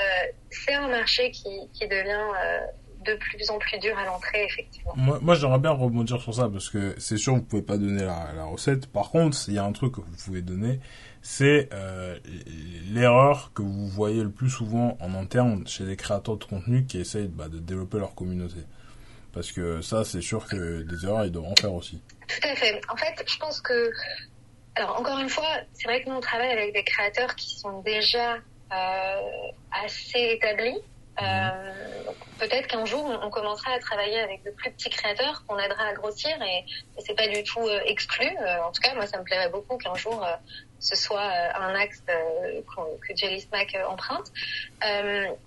[0.49, 2.33] c'est un marché qui qui devient
[3.05, 4.93] de plus en plus dur à l'entrée, effectivement.
[4.97, 8.05] Moi, moi j'aimerais bien rebondir sur ça parce que c'est sûr, vous pouvez pas donner
[8.05, 8.87] la, la recette.
[8.87, 10.81] Par contre, il y a un truc que vous pouvez donner,
[11.23, 12.19] c'est euh,
[12.91, 16.99] l'erreur que vous voyez le plus souvent en interne chez les créateurs de contenu qui
[16.99, 18.61] essayent bah, de développer leur communauté.
[19.33, 22.03] Parce que ça, c'est sûr que des erreurs, ils devront faire aussi.
[22.27, 22.81] Tout à fait.
[22.89, 23.91] En fait, je pense que...
[24.75, 27.83] Alors, encore une fois, c'est vrai que nous, on travaille avec des créateurs qui sont
[27.83, 28.37] déjà
[28.73, 29.21] euh,
[29.71, 30.79] assez établis
[31.21, 31.98] euh,
[32.39, 35.93] peut-être qu'un jour, on, commencera à travailler avec de plus petits créateurs qu'on aidera à
[35.93, 36.65] grossir et,
[36.97, 38.27] et c'est pas du tout euh, exclu.
[38.27, 40.27] Euh, en tout cas, moi, ça me plairait beaucoup qu'un jour
[40.81, 41.21] ce soit
[41.57, 44.31] un axe que Jelly Smack emprunte.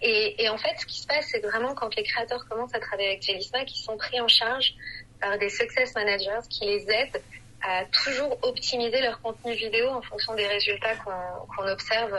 [0.01, 2.81] Et, et, en fait, ce qui se passe, c'est vraiment quand les créateurs commencent à
[2.81, 4.73] travailler avec Jelly Smack, ils sont pris en charge
[5.21, 7.21] par des success managers qui les aident
[7.63, 12.13] à toujours optimiser leur contenu vidéo en fonction des résultats qu'on observe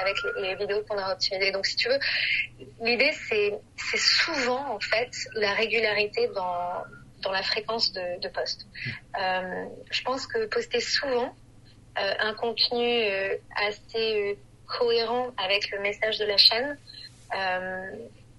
[0.00, 1.52] avec les, vidéos qu'on a optimisées.
[1.52, 1.98] Donc, si tu veux,
[2.80, 6.82] l'idée, c'est, c'est souvent, en fait, la régularité dans,
[7.22, 8.66] dans la fréquence de, de poste.
[9.20, 11.34] Euh, je pense que poster souvent
[11.96, 13.06] un contenu
[13.54, 14.36] assez
[14.66, 16.76] cohérent avec le message de la chaîne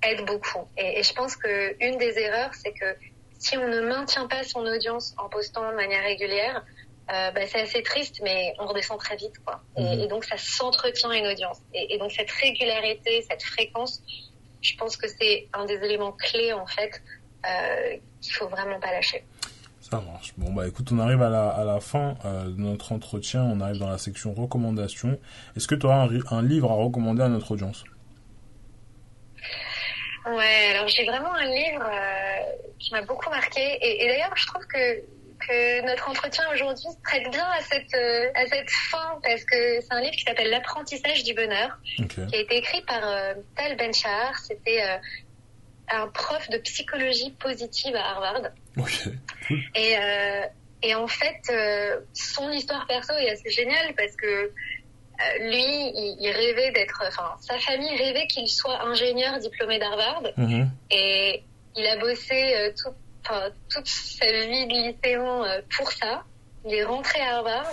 [0.03, 0.67] aide beaucoup.
[0.77, 2.97] Et, et, je pense que une des erreurs, c'est que
[3.39, 6.63] si on ne maintient pas son audience en postant de manière régulière,
[7.11, 9.61] euh, bah, c'est assez triste, mais on redescend très vite, quoi.
[9.77, 9.99] Et, mhm.
[10.01, 11.59] et donc ça s'entretient une audience.
[11.73, 14.01] Et, et, donc cette régularité, cette fréquence,
[14.61, 17.01] je pense que c'est un des éléments clés en fait
[17.45, 19.23] euh, qu'il faut vraiment pas lâcher.
[19.81, 20.33] Ça marche.
[20.35, 23.61] Bon bah écoute, on arrive à la, à la fin euh, de notre entretien, on
[23.61, 25.19] arrive dans la section recommandations.
[25.55, 27.83] Est-ce que tu auras un, un, livre à recommander à notre audience?
[30.25, 34.47] Ouais, alors j'ai vraiment un livre euh, qui m'a beaucoup marqué et, et d'ailleurs je
[34.47, 35.03] trouve que
[35.47, 39.91] que notre entretien aujourd'hui traite bien à cette, euh, à cette fin parce que c'est
[39.91, 41.77] un livre qui s'appelle L'apprentissage du bonheur,
[42.09, 44.37] qui a été écrit par euh, Tal Ben-Shahar.
[44.39, 44.97] C'était euh,
[45.91, 48.51] un prof de psychologie positive à Harvard.
[49.75, 49.95] Et,
[50.81, 54.51] et en fait, son histoire perso est assez géniale parce que
[55.41, 60.23] lui, il, rêvait d'être, enfin, sa famille rêvait qu'il soit ingénieur diplômé d'Harvard.
[60.37, 60.67] Mm-hmm.
[60.91, 61.43] Et
[61.75, 62.71] il a bossé
[63.25, 63.33] tout
[63.73, 66.23] toute sa vie de lycéen euh, pour ça.
[66.65, 67.71] Il est rentré à Harvard.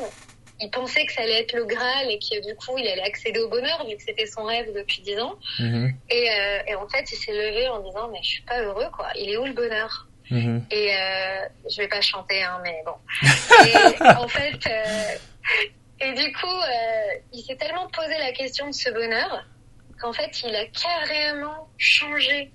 [0.61, 3.40] Il pensait que ça allait être le Graal et que du coup il allait accéder
[3.40, 5.34] au bonheur vu que c'était son rêve depuis dix ans.
[5.59, 8.88] Et, euh, et, en fait il s'est levé en disant mais je suis pas heureux
[8.94, 9.09] quoi.
[9.16, 10.07] Il est où le bonheur?
[10.30, 10.62] Mm-hmm.
[10.70, 12.94] Et euh, je vais pas chanter hein mais bon.
[13.66, 15.16] et en fait euh,
[16.00, 16.61] et du coup
[17.32, 19.44] il s'est tellement posé la question de ce bonheur
[20.00, 22.53] qu'en fait il a carrément changé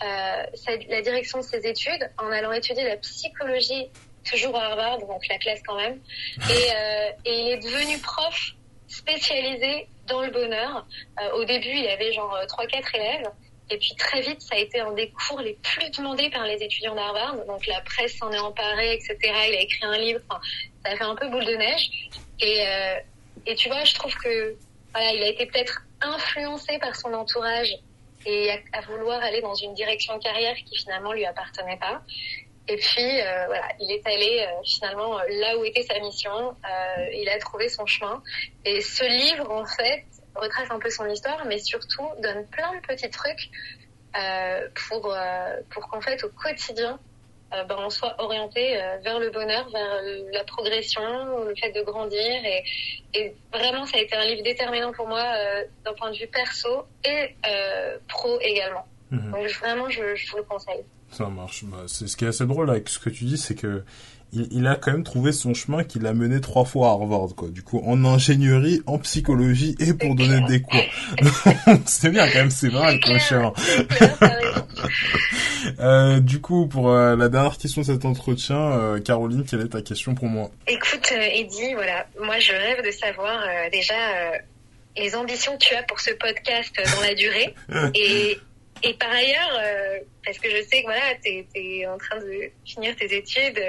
[0.00, 3.88] la direction de ses études en allant étudier la psychologie
[4.28, 6.00] toujours à Harvard, donc la classe quand même.
[6.50, 8.52] Et, euh, et il est devenu prof
[8.88, 10.86] spécialisé dans le bonheur.
[11.20, 13.30] Euh, au début, il avait genre 3-4 élèves.
[13.68, 16.62] Et puis très vite, ça a été un des cours les plus demandés par les
[16.62, 17.44] étudiants d'Harvard.
[17.46, 19.16] Donc la presse s'en est emparée, etc.
[19.22, 20.20] Il a écrit un livre.
[20.28, 20.40] Enfin,
[20.84, 21.90] ça a fait un peu boule de neige.
[22.40, 22.98] Et, euh,
[23.44, 24.56] et tu vois, je trouve que
[24.92, 27.74] voilà, il a été peut-être influencé par son entourage
[28.26, 32.02] et à, vouloir aller dans une direction carrière qui finalement lui appartenait pas.
[32.68, 36.30] Et puis euh, voilà, il est allé euh, finalement là où était sa mission.
[36.30, 38.22] Euh, il a trouvé son chemin.
[38.64, 40.04] Et ce livre en fait
[40.34, 43.50] retrace un peu son histoire, mais surtout donne plein de petits trucs
[44.88, 45.14] pour
[45.70, 46.98] pour qu'en fait au quotidien
[47.52, 51.02] ben, on soit orienté euh, vers le bonheur, vers la progression,
[51.44, 52.20] le fait de grandir.
[52.20, 52.64] Et,
[53.14, 56.26] et vraiment, ça a été un livre déterminant pour moi euh, d'un point de vue
[56.26, 57.34] perso et
[58.08, 58.86] pro également.
[59.10, 59.30] Mhm.
[59.30, 60.84] Donc vraiment, je, je, vous le conseille.
[61.10, 61.64] Ça marche.
[61.64, 63.84] Bah, c'est ce qui est assez drôle avec ce que tu dis, c'est que
[64.32, 67.34] il, il, a quand même trouvé son chemin qu'il a mené trois fois à Harvard,
[67.36, 67.48] quoi.
[67.48, 70.80] Du coup, en ingénierie, en psychologie et pour donner des cours.
[71.86, 73.52] c'est bien quand même, c'est vrai, le chemin.
[75.80, 79.68] Euh, du coup, pour euh, la dernière question de cet entretien, euh, Caroline, quelle est
[79.68, 80.50] ta question pour moi?
[80.66, 83.94] Écoute, Eddy, voilà, moi je rêve de savoir déjà
[84.96, 87.54] les ambitions que tu as pour ce podcast dans la durée
[87.94, 88.38] et
[88.82, 89.60] et par ailleurs,
[90.24, 93.60] parce que je sais que voilà, tu es, en train de finir tes études,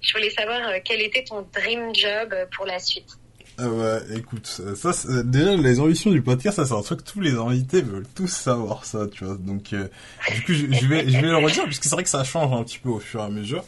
[0.00, 3.08] je voulais savoir quel était ton dream job pour la suite.
[3.62, 4.92] Ah bah, écoute, ça,
[5.22, 8.28] déjà les ambitions du podcast, ça c'est un truc que tous les invités veulent tous
[8.28, 9.36] savoir ça, tu vois.
[9.36, 9.88] Donc, euh,
[10.34, 12.64] du coup, je, vais, je vais le redire puisque c'est vrai que ça change un
[12.64, 13.62] petit peu au fur et à mesure.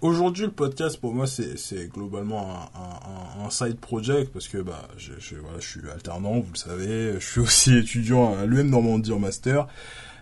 [0.00, 4.58] Aujourd'hui, le podcast pour moi c'est c'est globalement un, un, un, side project parce que
[4.58, 8.46] bah je, je voilà je suis alternant, vous le savez, je suis aussi étudiant à
[8.46, 9.68] l'UM Normandie en master.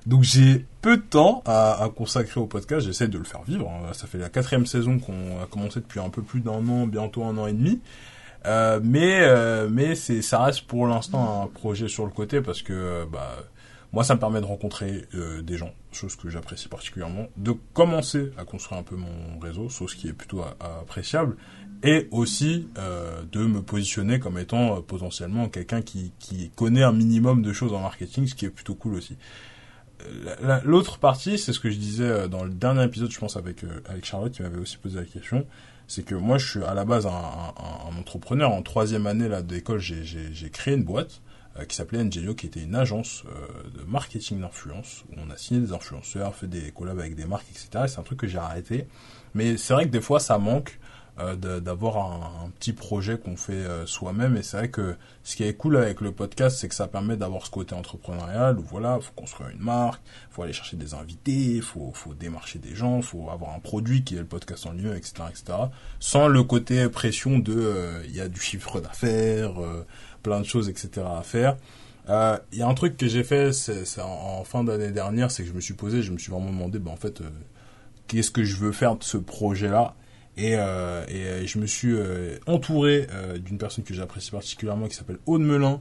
[0.06, 3.70] Donc j'ai peu de temps à, à consacrer au podcast, j'essaie de le faire vivre.
[3.70, 3.92] Hein.
[3.94, 7.24] Ça fait la quatrième saison qu'on a commencé depuis un peu plus d'un an, bientôt
[7.24, 7.80] un an et demi.
[8.46, 12.60] Euh, mais euh, mais c'est ça reste pour l'instant un projet sur le côté parce
[12.60, 13.36] que euh, bah
[13.92, 15.06] moi ça me permet de rencontrer
[15.44, 19.94] des gens, chose que j'apprécie particulièrement, de commencer à construire un peu mon réseau, chose
[19.94, 21.36] qui est plutôt appréciable,
[21.84, 27.52] et aussi de me positionner comme étant potentiellement quelqu'un qui qui connaît un minimum de
[27.52, 29.16] choses en marketing, ce qui est plutôt cool aussi.
[30.64, 34.04] L'autre partie, c'est ce que je disais dans le dernier épisode, je pense avec avec
[34.04, 35.46] Charlotte qui m'avait aussi posé la question
[35.86, 37.10] c'est que moi je suis à la base un,
[37.98, 38.50] entrepreneur.
[38.50, 41.20] En troisième année là d'école, j'ai créé une boîte
[41.58, 45.36] euh, qui s'appelait Engelio, qui était une agence euh, de marketing d'influence où on a
[45.36, 47.84] signé des influenceurs, fait des collabs avec des marques, etc.
[47.86, 48.86] C'est un truc que j'ai arrêté.
[49.34, 50.83] Mais c'est vrai que des fois ça manque euh,
[51.16, 54.36] d'avoir un, un, petit projet qu'on fait euh, soi-même.
[54.36, 57.16] Et c'est vrai que ce qui est cool avec le podcast, c'est que ça permet
[57.16, 61.60] d'avoir ce côté entrepreneurial où voilà, faut construire une marque, faut aller chercher des invités,
[61.60, 64.96] faut faut démarcher des gens, faut avoir un produit qui est le podcast en lieu,
[64.96, 65.58] etc., etc.
[66.00, 69.54] Sans le côté pression de euh, il y a du chiffre d'affaires,
[70.22, 71.06] plein de choses, etc.
[71.06, 71.56] à faire.
[72.08, 75.44] Il y a un truc que j'ai fait, c'est en, en, fin d'année dernière, c'est
[75.44, 77.22] que je me suis posé, je me suis vraiment demandé, ben en fait
[78.08, 79.94] qu'est-ce que je veux faire de ce projet-là?
[80.36, 81.94] Et, euh, et je me suis
[82.46, 83.06] entouré
[83.38, 85.80] d'une personne que j'apprécie particulièrement qui s'appelle Aude Melin,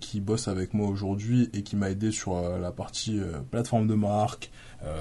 [0.00, 3.20] qui bosse avec moi aujourd'hui et qui m'a aidé sur la partie
[3.50, 4.50] plateforme de marque,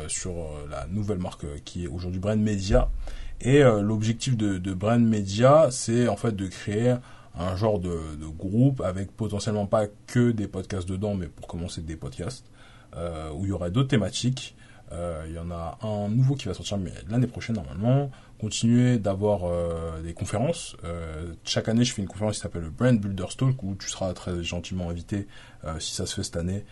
[0.08, 0.34] sur
[0.70, 2.90] la nouvelle marque qui est aujourd'hui Brand Media.
[3.42, 6.96] Et l'objectif de, de Brand Media, c'est en fait de créer
[7.36, 11.82] un genre de, de, groupe avec potentiellement pas que des podcasts dedans, mais pour commencer
[11.82, 12.46] des podcasts,
[12.96, 14.56] euh, où il y aurait d'autres thématiques.
[14.94, 16.78] Euh, il y en a un nouveau qui va sortir
[17.10, 18.12] l'année prochaine normalement.
[18.40, 20.76] Continuer d'avoir euh, des conférences.
[20.84, 23.88] Euh, chaque année, je fais une conférence qui s'appelle le Brand Builder Talk où tu
[23.88, 25.28] seras très gentiment invité
[25.78, 26.66] si ça se fait cette année.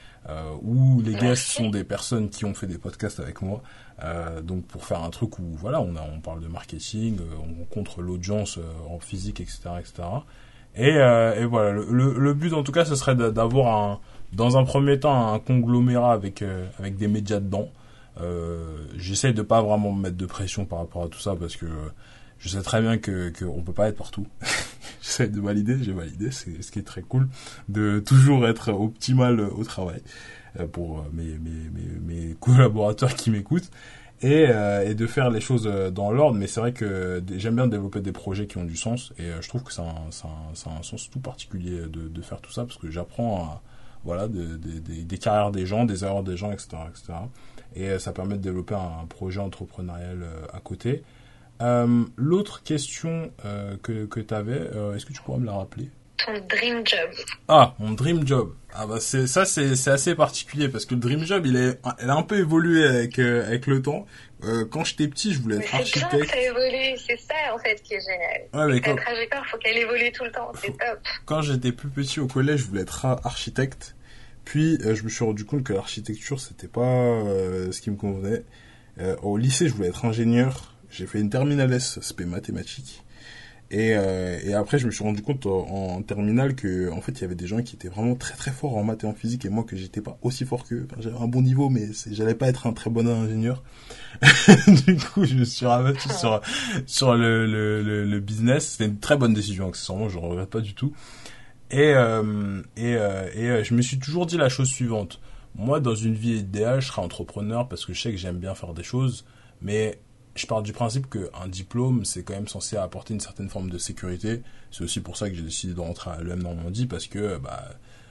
[0.64, 3.62] où les guests sont des personnes qui ont fait des podcasts avec moi.
[4.44, 8.02] donc pour faire un truc où voilà, on, a, on parle de marketing, on rencontre
[8.02, 8.58] l'audience
[8.90, 10.08] en physique, etc., etc.
[10.76, 14.00] Et, et voilà, le, le, but en tout cas, ce serait d'avoir un,
[14.34, 16.44] dans un premier temps, un conglomérat avec
[16.80, 17.70] avec des médias dedans.
[18.22, 21.56] Euh, J'essaie de pas vraiment me mettre de pression par rapport à tout ça parce
[21.56, 21.68] que
[22.40, 24.28] je sais très bien que qu'on peut pas être partout.
[25.02, 27.30] J'essaie de valider, j'ai validé, c'est ce qui est très cool
[27.70, 30.02] de toujours être optimal au travail
[30.60, 31.70] euh, pour mes, mes,
[32.06, 33.72] mes, collaborateurs qui m'écoutent
[34.22, 36.38] et, euh, et de faire les choses euh, dans l'ordre.
[36.38, 39.42] Mais c'est vrai que j'aime bien développer des projets qui ont du sens et euh,
[39.42, 42.66] je trouve que ça a, un, un, sens tout particulier de, de faire tout ça
[42.66, 43.62] parce que j'apprends
[44.06, 47.14] voilà de, des carrières des gens, des erreurs des gens, etc., etc.
[47.76, 51.04] Et ça permet de développer un, projet entrepreneurial à côté.
[51.62, 55.90] Euh, L'autre question euh, que, que tu avais, est-ce que tu pourrais me la rappeler?
[56.26, 57.10] Ton dream job
[57.48, 58.54] Ah, mon dream job.
[58.74, 61.80] Ah bah c'est ça c'est c'est assez particulier parce que le dream job il est
[61.98, 64.06] elle a un peu évolué avec euh, avec le temps.
[64.44, 66.08] Euh, quand j'étais petit, je voulais être architecte.
[66.12, 68.68] C'est que ça évolue, c'est ça en fait qui est génial.
[68.68, 68.96] Ouais, mais quand...
[68.96, 71.00] Trajectoire, faut qu'elle évolue tout le temps, c'est top.
[71.26, 73.96] Quand j'étais plus petit au collège, je voulais être architecte.
[74.50, 77.96] Puis euh, je me suis rendu compte que l'architecture c'était pas euh, ce qui me
[77.96, 78.44] convenait.
[79.22, 80.74] au lycée, je voulais être ingénieur.
[80.90, 83.04] J'ai fait une terminale S, spé mathématiques.
[83.70, 87.12] Et, euh, et après, je me suis rendu compte en, en terminale que, en fait,
[87.12, 89.14] il y avait des gens qui étaient vraiment très très forts en maths et en
[89.14, 92.34] physique, et moi que j'étais pas aussi fort que, j'avais un bon niveau, mais j'allais
[92.34, 93.62] pas être un très bon ingénieur.
[94.88, 96.42] du coup, je me suis rabattu sur
[96.88, 98.70] sur le, le, le, business.
[98.70, 100.92] C'était une très bonne décision, accessoirement, je regrette pas du tout.
[101.72, 105.20] Et euh, et, euh, et euh, je me suis toujours dit la chose suivante.
[105.56, 108.56] Moi, dans une vie idéale, je serais entrepreneur parce que je sais que j'aime bien
[108.56, 109.26] faire des choses,
[109.62, 110.00] mais
[110.36, 113.78] je pars du principe qu'un diplôme, c'est quand même censé apporter une certaine forme de
[113.78, 114.42] sécurité.
[114.72, 117.66] C'est aussi pour ça que j'ai décidé de rentrer à l'EM Normandie, parce que, bah,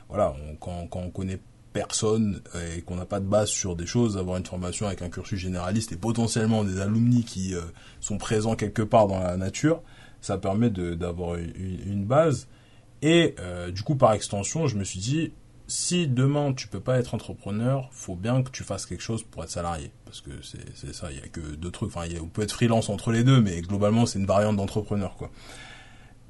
[0.08, 1.38] voilà, quand, quand on connaît
[1.72, 2.40] personne
[2.76, 5.38] et qu'on n'a pas de base sur des choses, avoir une formation avec un cursus
[5.38, 7.60] généraliste et potentiellement des alumni qui euh,
[8.00, 9.82] sont présents quelque part dans la nature,
[10.20, 12.48] ça permet d'avoir une, base.
[13.02, 15.32] Et euh, du coup, par extension, je me suis dit,
[15.66, 19.44] si demain tu peux pas être entrepreneur, faut bien que tu fasses quelque chose pour
[19.44, 19.90] être salarié.
[20.04, 21.94] Parce que c'est ça, il y a que deux trucs.
[21.94, 25.30] Enfin, on peut être freelance entre les deux, mais globalement c'est une variante d'entrepreneur, quoi.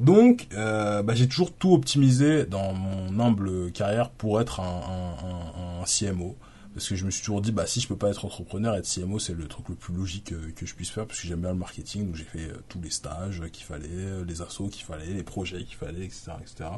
[0.00, 5.80] Donc, euh, bah, j'ai toujours tout optimisé dans mon humble carrière pour être un, un,
[5.82, 6.36] un CMO
[6.78, 8.88] parce que je me suis toujours dit bah si je peux pas être entrepreneur être
[8.88, 11.40] CMO c'est le truc le plus logique euh, que je puisse faire parce que j'aime
[11.40, 14.68] bien le marketing donc j'ai fait euh, tous les stages qu'il fallait euh, les assos
[14.68, 16.70] qu'il fallait les projets qu'il fallait etc etc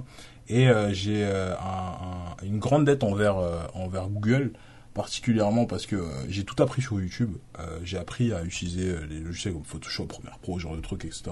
[0.49, 3.37] et j'ai un, une grande dette envers
[3.75, 4.53] envers Google
[4.95, 7.37] particulièrement parce que j'ai tout appris sur YouTube.
[7.85, 11.31] j'ai appris à utiliser les logiciels comme Photoshop, Premiere Pro, genre de trucs, etc.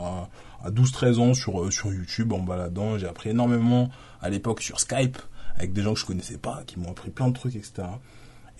[0.63, 3.91] À 12-13 ans sur sur YouTube en baladant, j'ai appris énormément
[4.21, 5.19] à l'époque sur Skype
[5.57, 7.89] avec des gens que je connaissais pas, qui m'ont appris plein de trucs, etc.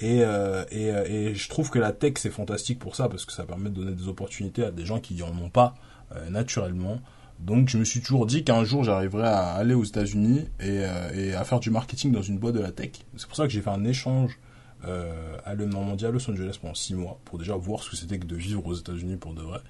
[0.01, 3.25] Et, euh, et, euh, et, je trouve que la tech c'est fantastique pour ça parce
[3.25, 5.75] que ça permet de donner des opportunités à des gens qui en ont pas
[6.15, 7.01] euh, naturellement.
[7.41, 11.11] Donc je me suis toujours dit qu'un jour j'arriverais à aller aux États-Unis et, euh,
[11.15, 12.91] et, à faire du marketing dans une boîte de la tech.
[13.17, 14.39] C'est pour ça que j'ai fait un échange
[14.85, 17.97] euh, à Le Normandie à Los Angeles pendant six mois pour déjà voir ce que
[17.97, 19.61] c'était que de vivre aux États-Unis pour de vrai.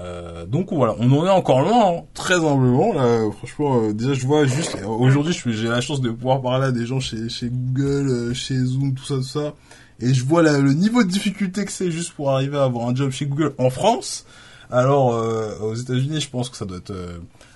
[0.00, 2.92] Euh, donc voilà, on en est encore loin, hein, très humblement.
[2.92, 6.72] Là, franchement, euh, déjà je vois juste aujourd'hui, j'ai la chance de pouvoir parler à
[6.72, 9.54] des gens chez Google, euh, chez Zoom, tout ça, tout ça,
[10.00, 12.94] et je vois le niveau de difficulté que c'est juste pour arriver à avoir un
[12.94, 14.26] job chez Google en France.
[14.70, 15.14] Alors
[15.62, 16.94] aux États-Unis, je pense que ça doit être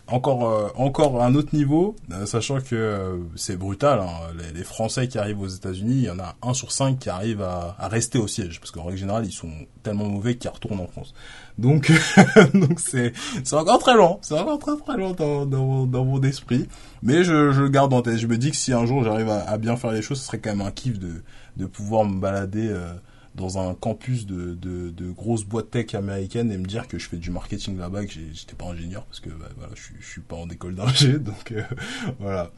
[0.08, 4.00] encore encore un autre niveau, sachant que c'est brutal.
[4.00, 6.98] Hein, les, les, Français qui arrivent aux États-Unis, il y en a un sur cinq
[6.98, 9.50] qui arrive à, à rester au siège, parce qu'en règle générale, ils sont
[9.82, 11.14] tellement mauvais qu'ils retournent en France.
[11.58, 11.92] Donc,
[12.54, 13.12] donc c'est,
[13.44, 14.18] c'est encore très long.
[14.22, 16.68] C'est encore très très long dans, dans, dans mon esprit.
[17.02, 18.18] Mais je, je le garde en tête.
[18.18, 20.26] Je me dis que si un jour j'arrive à, à, bien faire les choses, ce
[20.26, 21.22] serait quand même un kiff de,
[21.56, 22.92] de pouvoir me balader euh,
[23.38, 27.08] dans un campus de, de, de grosses boîtes tech américaines et me dire que je
[27.08, 30.20] fais du marketing là-bas, que j'étais pas ingénieur parce que bah, voilà, je, je suis
[30.20, 31.62] pas en école d'ingé, donc euh,
[32.18, 32.50] voilà.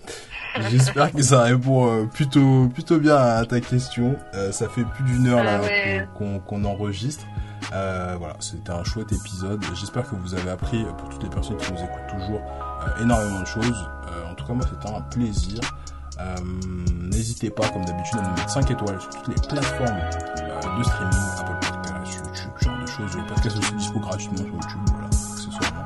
[0.71, 4.17] J'espère que ça répond euh, plutôt plutôt bien à ta question.
[4.35, 7.27] Euh, ça fait plus d'une heure là ah qu'on qu'on enregistre.
[7.71, 9.63] voilà, c'était un chouette épisode.
[9.79, 12.41] J'espère que vous avez appris pour toutes les personnes qui nous écoutent toujours
[13.03, 13.87] énormément de choses.
[14.31, 15.61] en tout cas, moi, c'était un plaisir.
[17.11, 19.99] N'hésitez pas, comme d'habitude, à nous mettre 5 étoiles sur toutes les plateformes
[20.79, 23.17] de streaming, Apple Podcast, YouTube, genre de choses.
[23.17, 25.85] Le podcast aussi dispo gratuitement sur YouTube, voilà, accessoirement.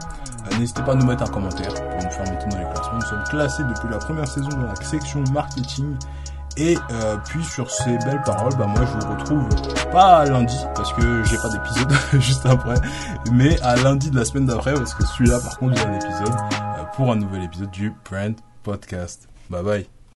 [0.52, 2.94] Euh, N'hésitez pas à nous mettre un commentaire pour nous faire monter dans les classements.
[2.94, 5.96] Nous sommes classés depuis la première saison dans la section marketing.
[6.56, 9.48] Et euh, puis sur ces belles paroles, bah moi je vous retrouve
[9.90, 12.76] pas lundi parce que j'ai pas d'épisode juste après,
[13.32, 16.28] mais à lundi de la semaine d'après parce que celui-là par contre j'ai un épisode
[16.52, 19.28] euh, pour un nouvel épisode du Brand Podcast.
[19.50, 20.03] Bye bye.